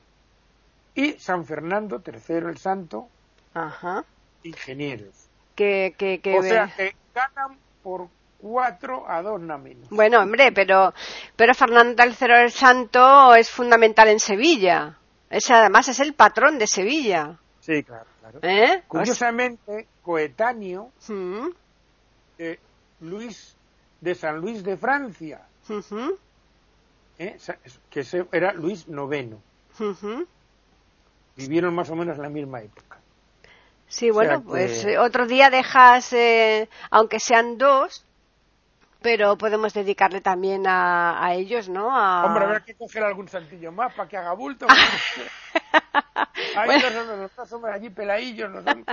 [0.96, 3.08] Y San Fernando III el Santo,
[3.54, 4.04] Ajá.
[4.44, 5.28] ingenieros.
[5.56, 8.08] Que, que, que O sea que ganan por
[8.40, 9.90] cuatro a dos nada menos.
[9.90, 10.94] Bueno, hombre, pero,
[11.36, 14.98] pero Fernando III el Santo es fundamental en Sevilla.
[15.30, 17.38] Es, además es el patrón de Sevilla.
[17.62, 18.40] Sí, claro, claro.
[18.42, 18.84] ¿Eh?
[18.88, 21.48] Curiosamente, coetáneo Mm,
[22.38, 22.60] de
[23.02, 23.56] Luis
[24.02, 26.18] de San Luis de Francia, ujú,
[27.18, 27.38] ¿eh?
[27.90, 28.04] Que
[28.34, 29.38] era Luis IX.
[31.36, 33.00] Vivieron más o menos en la misma época.
[33.88, 38.06] Sí, O sea bueno, que- pues eh, otro día dejas, eh, aunque sean dos,
[39.02, 41.96] pero podemos dedicarle también a, a ellos, ¿no?
[41.96, 42.26] A...
[42.26, 44.66] Hombre, habrá que coger algún santillo más para que haga bulto.
[46.56, 47.68] Ahí Bueno.
[47.74, 48.52] allí peladillos.
[48.52, 48.86] los hombres-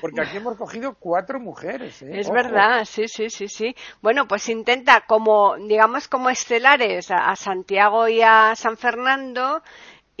[0.00, 2.02] Porque aquí hemos cogido cuatro mujeres.
[2.02, 2.20] ¿eh?
[2.20, 2.34] Es Ojo.
[2.34, 3.74] verdad, sí, sí, sí, sí.
[4.00, 9.62] Bueno, pues intenta como, digamos, como estelares a, a Santiago y a San Fernando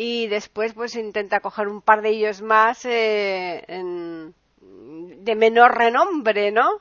[0.02, 4.32] y después pues intenta coger un par de ellos más eh, en-
[4.62, 6.80] de menor renombre, ¿no?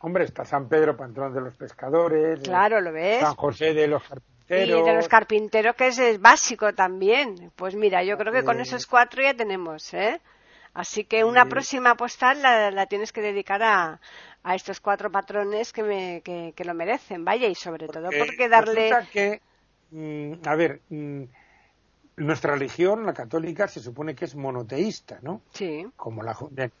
[0.00, 2.40] Hombre, está San Pedro, patrón de los pescadores.
[2.40, 3.20] Claro, lo ves.
[3.20, 4.84] San José de los Y carpinteros.
[4.84, 7.52] de los carpinteros, que es, es básico también.
[7.54, 8.62] Pues mira, yo creo que con Eh.
[8.62, 10.20] esos cuatro ya tenemos, ¿eh?
[10.74, 11.50] Así que una Sí.
[11.50, 14.00] próxima postal la, la tienes que dedicar a,
[14.42, 18.18] a estos cuatro patrones que, me, que, que lo merecen, vaya, y sobre todo Porque
[18.26, 18.90] porque darle...
[19.12, 19.40] que,
[19.92, 21.22] mm, a ver, mm,
[22.16, 25.42] nuestra religión, la católica, se supone que es monoteísta, ¿no?
[25.52, 26.72] Sí, como la bien.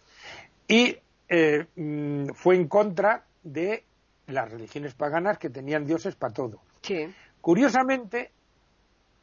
[0.68, 0.96] y
[1.28, 3.84] eh, mm, fue en contra de
[4.26, 6.60] las religiones paganas que tenían dioses para todo.
[6.82, 7.12] sí.
[7.40, 8.30] Curiosamente,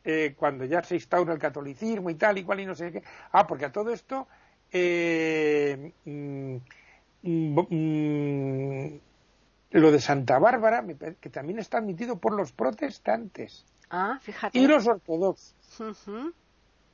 [0.03, 3.01] eh, cuando ya se instaura el catolicismo y tal y cual y no sé qué,
[3.31, 4.27] ah, porque a todo esto
[4.71, 6.55] eh, mm,
[7.23, 8.99] mm,
[9.71, 10.85] lo de Santa Bárbara,
[11.19, 14.57] que también está admitido por los protestantes Ah, fíjate.
[14.57, 15.53] y los ortodoxos.
[15.79, 16.33] Ujú.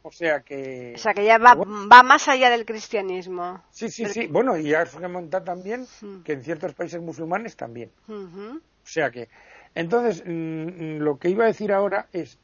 [0.04, 0.94] O sea que...
[0.96, 3.62] O sea que ya va, va más allá del cristianismo.
[3.72, 4.28] Sí, sí, sí.
[4.28, 6.22] Bueno, y ya se monta también Mm.
[6.24, 7.92] que en ciertos países musulmanes también.
[8.08, 8.58] Ujú.
[8.58, 9.28] O sea que,
[9.76, 12.40] entonces, mm, mm, lo que iba a decir ahora es,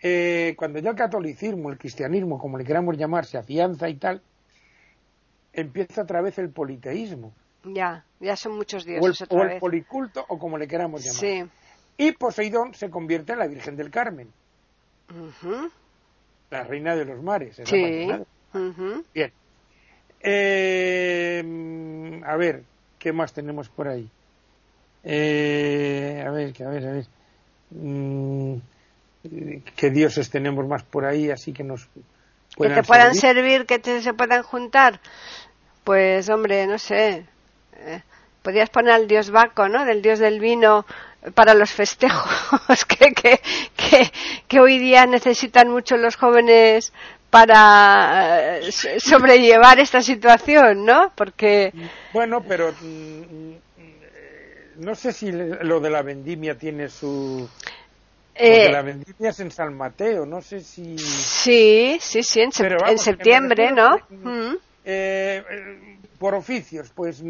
[0.00, 4.22] eh, cuando ya el catolicismo, el cristianismo, como le queramos llamar, se afianza y tal,
[5.52, 7.32] empieza otra vez el politeísmo,
[7.64, 9.60] Ya, ya son muchos o el, dioses o otra el vez.
[9.60, 11.20] policulto, o como le queramos llamar.
[11.20, 11.44] Sí.
[12.02, 14.28] Y Poseidón se convierte en la Virgen del Carmen,
[16.50, 17.60] la reina de los mares.
[17.64, 18.10] Sí.
[18.52, 19.04] Ujú.
[19.14, 19.32] Bien.
[20.20, 22.64] Eh, mm, a ver,
[22.98, 24.08] ¿qué más tenemos por ahí?
[25.04, 27.06] Eh, a ver, que- a ver, a ver.
[27.70, 28.56] Mm,
[29.76, 31.86] ¿Qué dioses tenemos más por ahí así que nos
[32.60, 33.20] que te puedan servir?
[33.60, 34.98] servir, que te, se puedan juntar.
[35.84, 37.26] Pues, hombre, no sé.
[37.76, 38.02] Eh,
[38.42, 39.84] podrías poner al dios Baco, ¿no?
[39.84, 40.84] Del dios del vino
[41.34, 43.40] para los festejos que, que,
[43.76, 44.10] que,
[44.48, 46.92] que hoy día necesitan mucho los jóvenes
[47.30, 51.12] para eh, so- sobrellevar esta situación, ¿no?
[51.14, 51.72] Porque
[52.12, 53.54] Bueno, pero mm, mm,
[54.78, 57.48] no sé si lo de la vendimia tiene su...
[58.34, 60.98] Eh, la vendimia es en San Mateo, no sé si...
[60.98, 62.50] sí, sí, sí, en,
[62.80, 64.50] vamos, septiembre, refiero ¿no?
[64.50, 64.56] Mm.
[64.84, 67.22] Eh, eh, por oficios, pues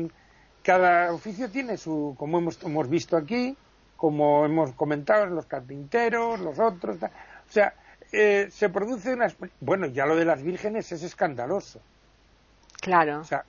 [0.63, 3.57] cada oficio tiene su, como hemos, hemos visto aquí,
[4.03, 7.73] como hemos comentado, los carpinteros, los otros, o sea,
[8.11, 9.29] eh, se produce una,
[9.61, 11.81] bueno, ya lo de las vírgenes es escandaloso,
[12.81, 13.21] Claro.
[13.21, 13.45] o sea,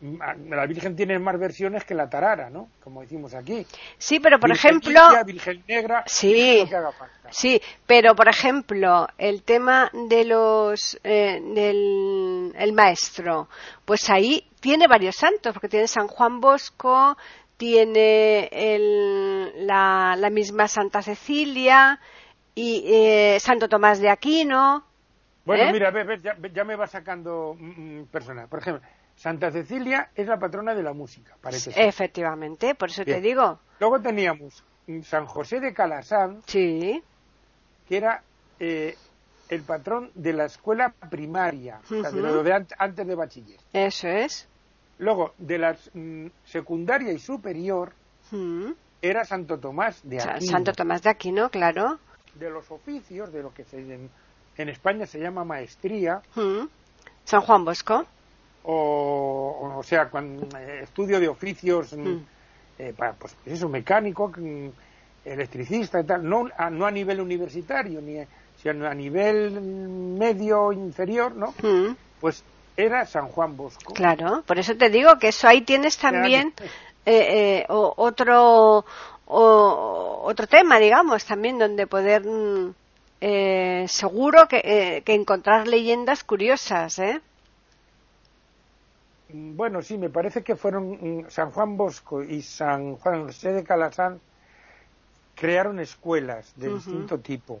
[0.00, 2.68] la Virgen tiene más versiones que la tarara, ¿no?
[2.84, 3.66] Como decimos aquí.
[3.98, 6.64] Sí, pero por Virgen ejemplo, india, Virgen negra, Sí.
[6.68, 7.28] Que haga falta.
[7.32, 13.48] sí, pero por ejemplo, el tema de los eh, del el maestro,
[13.84, 17.16] pues ahí tiene varios santos, porque tiene San Juan Bosco,
[17.58, 22.00] tiene el- la, la misma Santa Cecilia
[22.54, 24.84] y eh, Santo Tomás de Aquino.
[25.44, 25.72] Bueno, ¿Eh?
[25.72, 28.48] mira, ves, ves, ya, ya me va sacando mm, mm, personas.
[28.48, 28.86] Por ejemplo,
[29.16, 31.82] Santa Cecilia es la patrona de la música, parece ser.
[31.86, 33.58] Efectivamente, por eso te digo.
[33.80, 37.02] Luego teníamos mm, San José de Calasán, Sí,
[37.88, 38.22] que era
[38.60, 38.96] eh,
[39.48, 43.58] el patrón de la escuela primaria, o sea, de lo de ant- antes de bachiller.
[43.72, 44.48] eso es.
[44.98, 47.92] Luego, de la mm, secundaria y superior,
[48.30, 48.72] Mm.
[49.00, 50.50] era Santo Tomás de Aquino.
[50.52, 51.98] Santo Tomás de Aquino, claro.
[52.34, 54.10] De los oficios, de lo que se, en,
[54.56, 56.66] en España se llama maestría, Mm.
[57.24, 58.06] San Juan Bosco.
[58.70, 62.26] o, o sea, cuan- eh, estudio de oficios, mm, Mm.
[62.78, 64.68] eh, para, pues eso, mecánico, mm,
[65.24, 68.26] electricista y tal, no a, no a nivel universitario, ni a-
[68.60, 71.54] sino a nivel medio inferior, ¿no?
[72.20, 72.42] Pues
[72.78, 73.92] era San Juan Bosco.
[73.94, 76.52] Claro, por eso te digo que eso ahí tienes también
[77.06, 78.84] eh, eh, otro
[79.26, 82.74] o- otro tema, digamos, también donde poder mm,
[83.20, 87.20] eh, seguro que, eh, que encontrar leyendas curiosas, ¿eh?
[89.30, 93.64] Bueno, sí, me parece que fueron mm, San Juan Bosco y San Juan José de
[93.64, 94.20] Calasán
[95.34, 97.60] crearon escuelas de distinto tipo.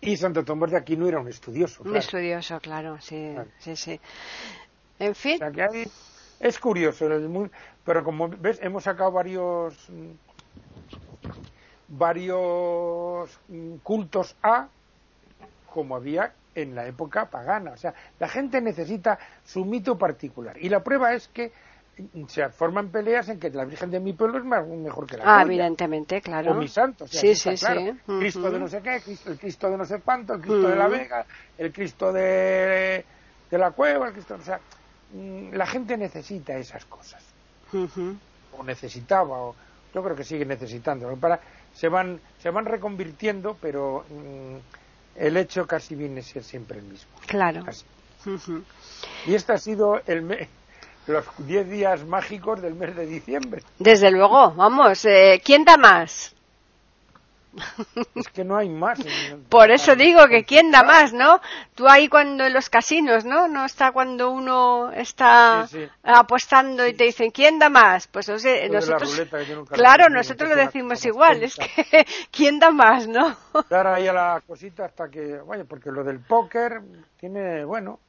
[0.00, 1.82] Y Santo Tomás de Aquino era un estudioso.
[1.84, 3.50] Un estudioso, claro, sí, Claro.
[3.58, 4.00] sí, sí.
[4.98, 5.90] En fin, O sea que hay-
[6.40, 7.50] es curioso, el
[7.84, 10.12] pero como ves, hemos sacado varios mm,
[11.88, 14.68] varios mm, cultos a
[15.72, 17.72] como había en la época pagana.
[17.72, 20.56] O sea, la gente necesita su mito particular.
[20.58, 21.52] Y la prueba es que
[22.28, 25.24] se forman peleas en que la Virgen de mi pueblo es más, mejor que la
[25.24, 25.54] ah, tuya.
[25.54, 26.52] evidentemente, claro.
[26.52, 27.04] O mi santo.
[27.04, 27.80] o sea, Sí, sí, claro.
[27.80, 27.92] sí.
[28.18, 30.76] Cristo de no sé qué, Cristo- el Cristo de no sé cuánto, el Cristo de
[30.76, 30.96] la Ujú.
[30.96, 31.26] Vega,
[31.58, 33.04] el Cristo de,
[33.50, 34.34] de la cueva, el Cristo...
[34.34, 34.60] O sea,
[35.14, 37.22] mm, la gente necesita esas cosas.
[38.52, 39.54] O necesitaba, o
[39.94, 41.14] yo creo que sigue necesitando.
[41.16, 41.40] Para,
[41.74, 44.56] se, van, se van reconvirtiendo, pero mm,
[45.16, 47.10] el hecho casi viene a ser siempre el mismo.
[47.26, 47.64] Claro.
[49.26, 50.48] Y este ha sido el me-
[51.06, 53.62] los 10 días mágicos del mes de diciembre.
[53.78, 56.32] Desde luego, vamos, eh, ¿quién da más?
[58.14, 58.98] Es que no hay más.
[59.48, 61.40] Por eso digo que quién da más, ¿no?
[61.74, 63.48] Tú ahí cuando en los casinos, ¿no?
[63.48, 65.90] No está cuando uno está Sí, sí.
[66.02, 68.08] apostando y te dicen quién da más.
[68.08, 69.22] Pues o sea, nosotros,
[69.70, 73.34] claro, nosotros lo decimos igual, es que quién da más, ¿no?
[73.70, 76.82] dar ahí a la cosita hasta que, vaya, porque lo del póker
[77.18, 78.00] tiene, bueno,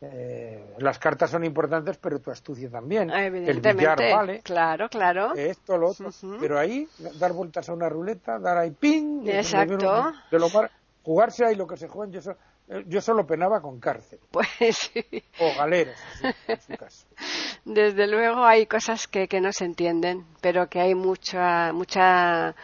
[0.00, 3.10] eh, las cartas son importantes, pero tu astucia también.
[3.10, 5.34] El billar Evidentemente, vale, claro, claro.
[5.34, 6.10] esto, lo otro.
[6.40, 6.86] Pero ahí,
[7.18, 9.26] dar vueltas a una ruleta, dar ahí ping.
[9.26, 10.12] Exacto.
[10.30, 10.70] De lo mar-
[11.02, 12.36] jugarse ahí lo que se juega, yo, so-
[12.68, 14.18] eh, yo solo penaba con cárcel.
[14.30, 14.48] Pues
[14.92, 15.04] sí.
[15.40, 17.06] O galeras, así, en su caso.
[17.64, 22.54] Desde luego hay cosas que, que no se entienden, pero que hay mucha, mucha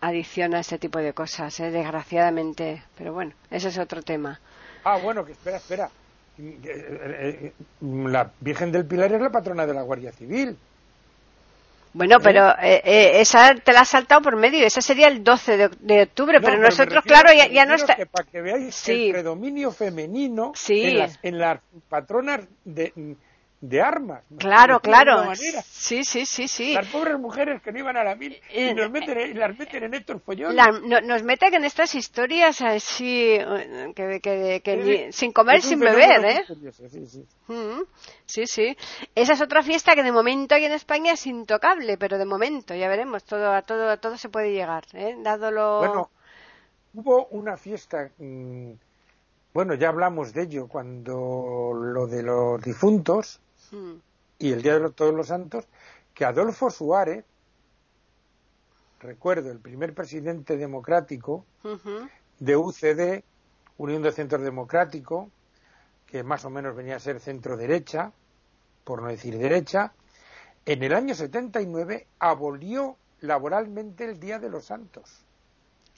[0.00, 1.70] adicción a este tipo de cosas, ¿eh?
[1.70, 2.82] desgraciadamente.
[2.98, 4.40] Pero bueno, ese es otro tema.
[4.84, 5.90] Ah, bueno, que espera, espera.
[6.38, 7.52] Eh, eh, eh,
[7.82, 10.56] La Virgen del Pilar es la patrona de la Guardia Civil.
[11.94, 14.66] Bueno, pero eh, eh, esa te la has saltado por medio.
[14.66, 17.96] Esa sería el 12 de, de octubre, No, pero nosotros, refiero- claro, ya, no está.
[17.96, 19.06] que para que veáis Sí.
[19.08, 20.84] el predominio femenino Sí.
[20.84, 21.60] en, las, en las
[21.90, 22.94] patronas de,
[23.62, 24.24] de armas.
[24.38, 25.32] Claro, claro.
[25.70, 26.74] Sí, sí, sí, sí.
[26.74, 29.34] Las pobres mujeres que no iban a la mil y, Eh, nos meten, en- y
[29.34, 30.56] las meten en estos follones.
[30.56, 35.32] La- no- nos meten en estas historias así, eh, que, que- que Sí, ni- sin
[35.32, 36.44] comer, sin beber, ¿eh?
[36.46, 37.24] curioso, sí, sí.
[37.46, 37.82] Mm,
[38.26, 38.76] Sí, sí.
[39.14, 42.74] Esa es otra fiesta que de momento aquí en España es intocable, pero de momento,
[42.74, 45.14] ya veremos, todo, a todo, a todo se puede llegar, ¿eh?
[45.20, 45.78] Dado lo...
[45.78, 46.10] Bueno,
[46.94, 48.72] hubo una fiesta, mm,
[49.54, 53.38] bueno, ya hablamos de ello cuando lo de los difuntos
[53.72, 53.94] Mm,
[54.38, 55.66] y el Día de los- Todos los Santos,
[56.14, 57.24] que Adolfo Suárez,
[59.00, 61.44] recuerdo, el primer presidente democrático
[62.38, 63.24] de UCD,
[63.78, 65.30] Unión de Centro Democrático,
[66.06, 68.12] que más o menos venía a ser centro derecha,
[68.84, 69.92] por no decir derecha,
[70.66, 75.24] en el año 79 abolió laboralmente el Día de los Santos.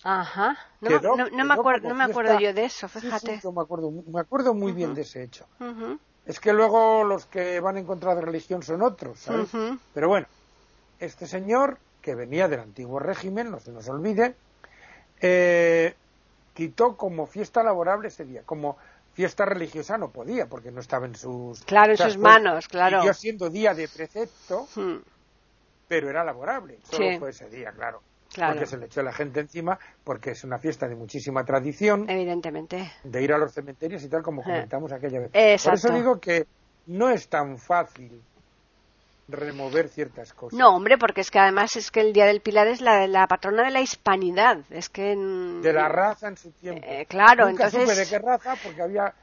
[0.03, 0.57] Ajá.
[0.81, 2.89] No, me- Quedó- no- no me, quedó acuer- como no me acuerdo yo de eso,
[2.89, 3.37] fíjate.
[3.37, 5.47] sí, yo me acuerdo, me acuerdo muy bien de ese hecho.
[5.61, 9.49] Ujú, Es que luego los que van en contra de religión son otros, ¿sabes?
[9.93, 10.27] Pero bueno,
[10.99, 14.35] este señor, que venía del antiguo régimen, no se nos olvide,
[15.21, 15.95] eh,
[16.55, 18.77] quitó como fiesta laborable ese día, como
[19.13, 21.63] fiesta religiosa no podía, porque no estaba en sus...
[21.65, 22.99] Claro, en sus manos, claro.
[22.99, 24.97] Siguió siendo día de precepto, Hmm,
[25.89, 26.79] pero era laborable.
[26.91, 27.19] Solo Sí.
[27.19, 28.01] fue ese día, claro.
[28.35, 28.55] Claro.
[28.55, 32.93] Porque se le echó la gente encima, porque es una fiesta de muchísima tradición, Evidentemente.
[33.05, 34.45] de ir a los cementerios y tal, como Eh.
[34.45, 35.31] comentamos aquella vez.
[35.33, 35.81] Exacto.
[35.81, 36.47] Por eso digo que
[36.89, 38.21] no es tan fácil
[39.29, 40.59] remover ciertas cosas.
[40.59, 43.27] No, hombre, porque es que además es que el Día del Pilar es la, la
[43.27, 44.59] patrona de la hispanidad.
[44.71, 45.17] Es que...
[45.17, 46.83] mm, De la raza en su tiempo.
[46.87, 49.15] Eh, claro, Nunca entonces- supe de qué raza, porque había.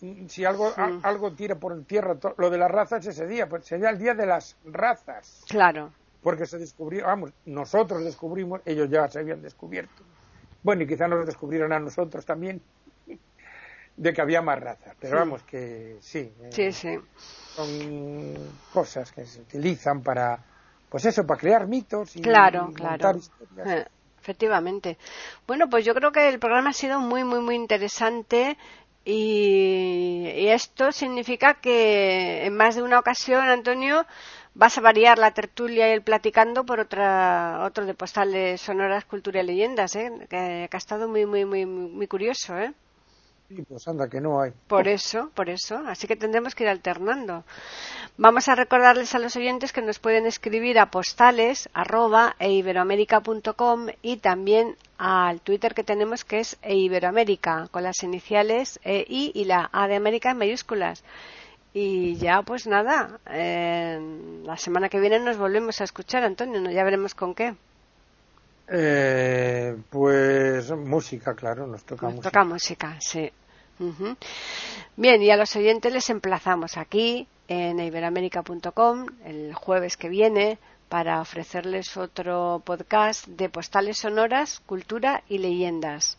[0.00, 3.66] mm, Si algo, a- algo tira por tierra, lo de las razas ese día, pues
[3.66, 5.44] sería el día de las razas.
[5.46, 5.92] Claro.
[6.22, 10.04] Porque se descubrió, vamos, nosotros descubrimos, ellos ya se habían descubierto.
[10.62, 12.62] Bueno, y quizá nos descubrieron a nosotros también,
[13.96, 14.96] de que había más razas.
[15.00, 15.18] Pero Sí.
[15.18, 16.34] vamos, que sí.
[16.42, 16.98] eh, Sí, sí.
[17.56, 17.68] Son
[18.72, 20.38] cosas que se utilizan para,
[20.88, 23.16] pues eso, para crear mitos y Claro, claro.
[23.16, 23.68] historias.
[23.68, 23.84] Eh,
[24.20, 24.98] efectivamente.
[25.46, 28.56] Bueno, pues yo creo que el programa ha sido muy, muy, muy interesante
[29.04, 34.06] y, y esto significa que en más de una ocasión, Antonio,
[34.54, 39.42] vas a variar la tertulia y el platicando por otra, otro de postales sonoras, cultura
[39.42, 40.12] y leyendas, ¿eh?
[40.28, 42.72] que, que ha estado muy, muy, muy, muy curioso, ¿eh?
[43.50, 44.52] Sí, pues anda, que no hay.
[44.68, 45.82] Por eso, por eso.
[45.88, 47.42] Así que tendremos que ir alternando.
[48.16, 54.18] Vamos a recordarles a los oyentes que nos pueden escribir a postales arroba eiberoamerica.com y
[54.18, 59.88] también al Twitter que tenemos que es eiberoamérica con las iniciales EI y la A
[59.88, 61.02] de América en mayúsculas.
[61.72, 63.98] Y ya, pues nada, eh,
[64.44, 66.70] la semana que viene nos volvemos a escuchar, Antonio, ¿no?
[66.70, 67.54] ya veremos con qué.
[68.72, 72.30] Eh, pues música, claro, nos toca Nos música.
[72.30, 73.30] toca música, sí.
[74.96, 80.58] Bien, y a los oyentes les emplazamos aquí en iberamérica.com el jueves que viene
[80.88, 86.18] para ofrecerles otro podcast de postales sonoras, cultura y leyendas.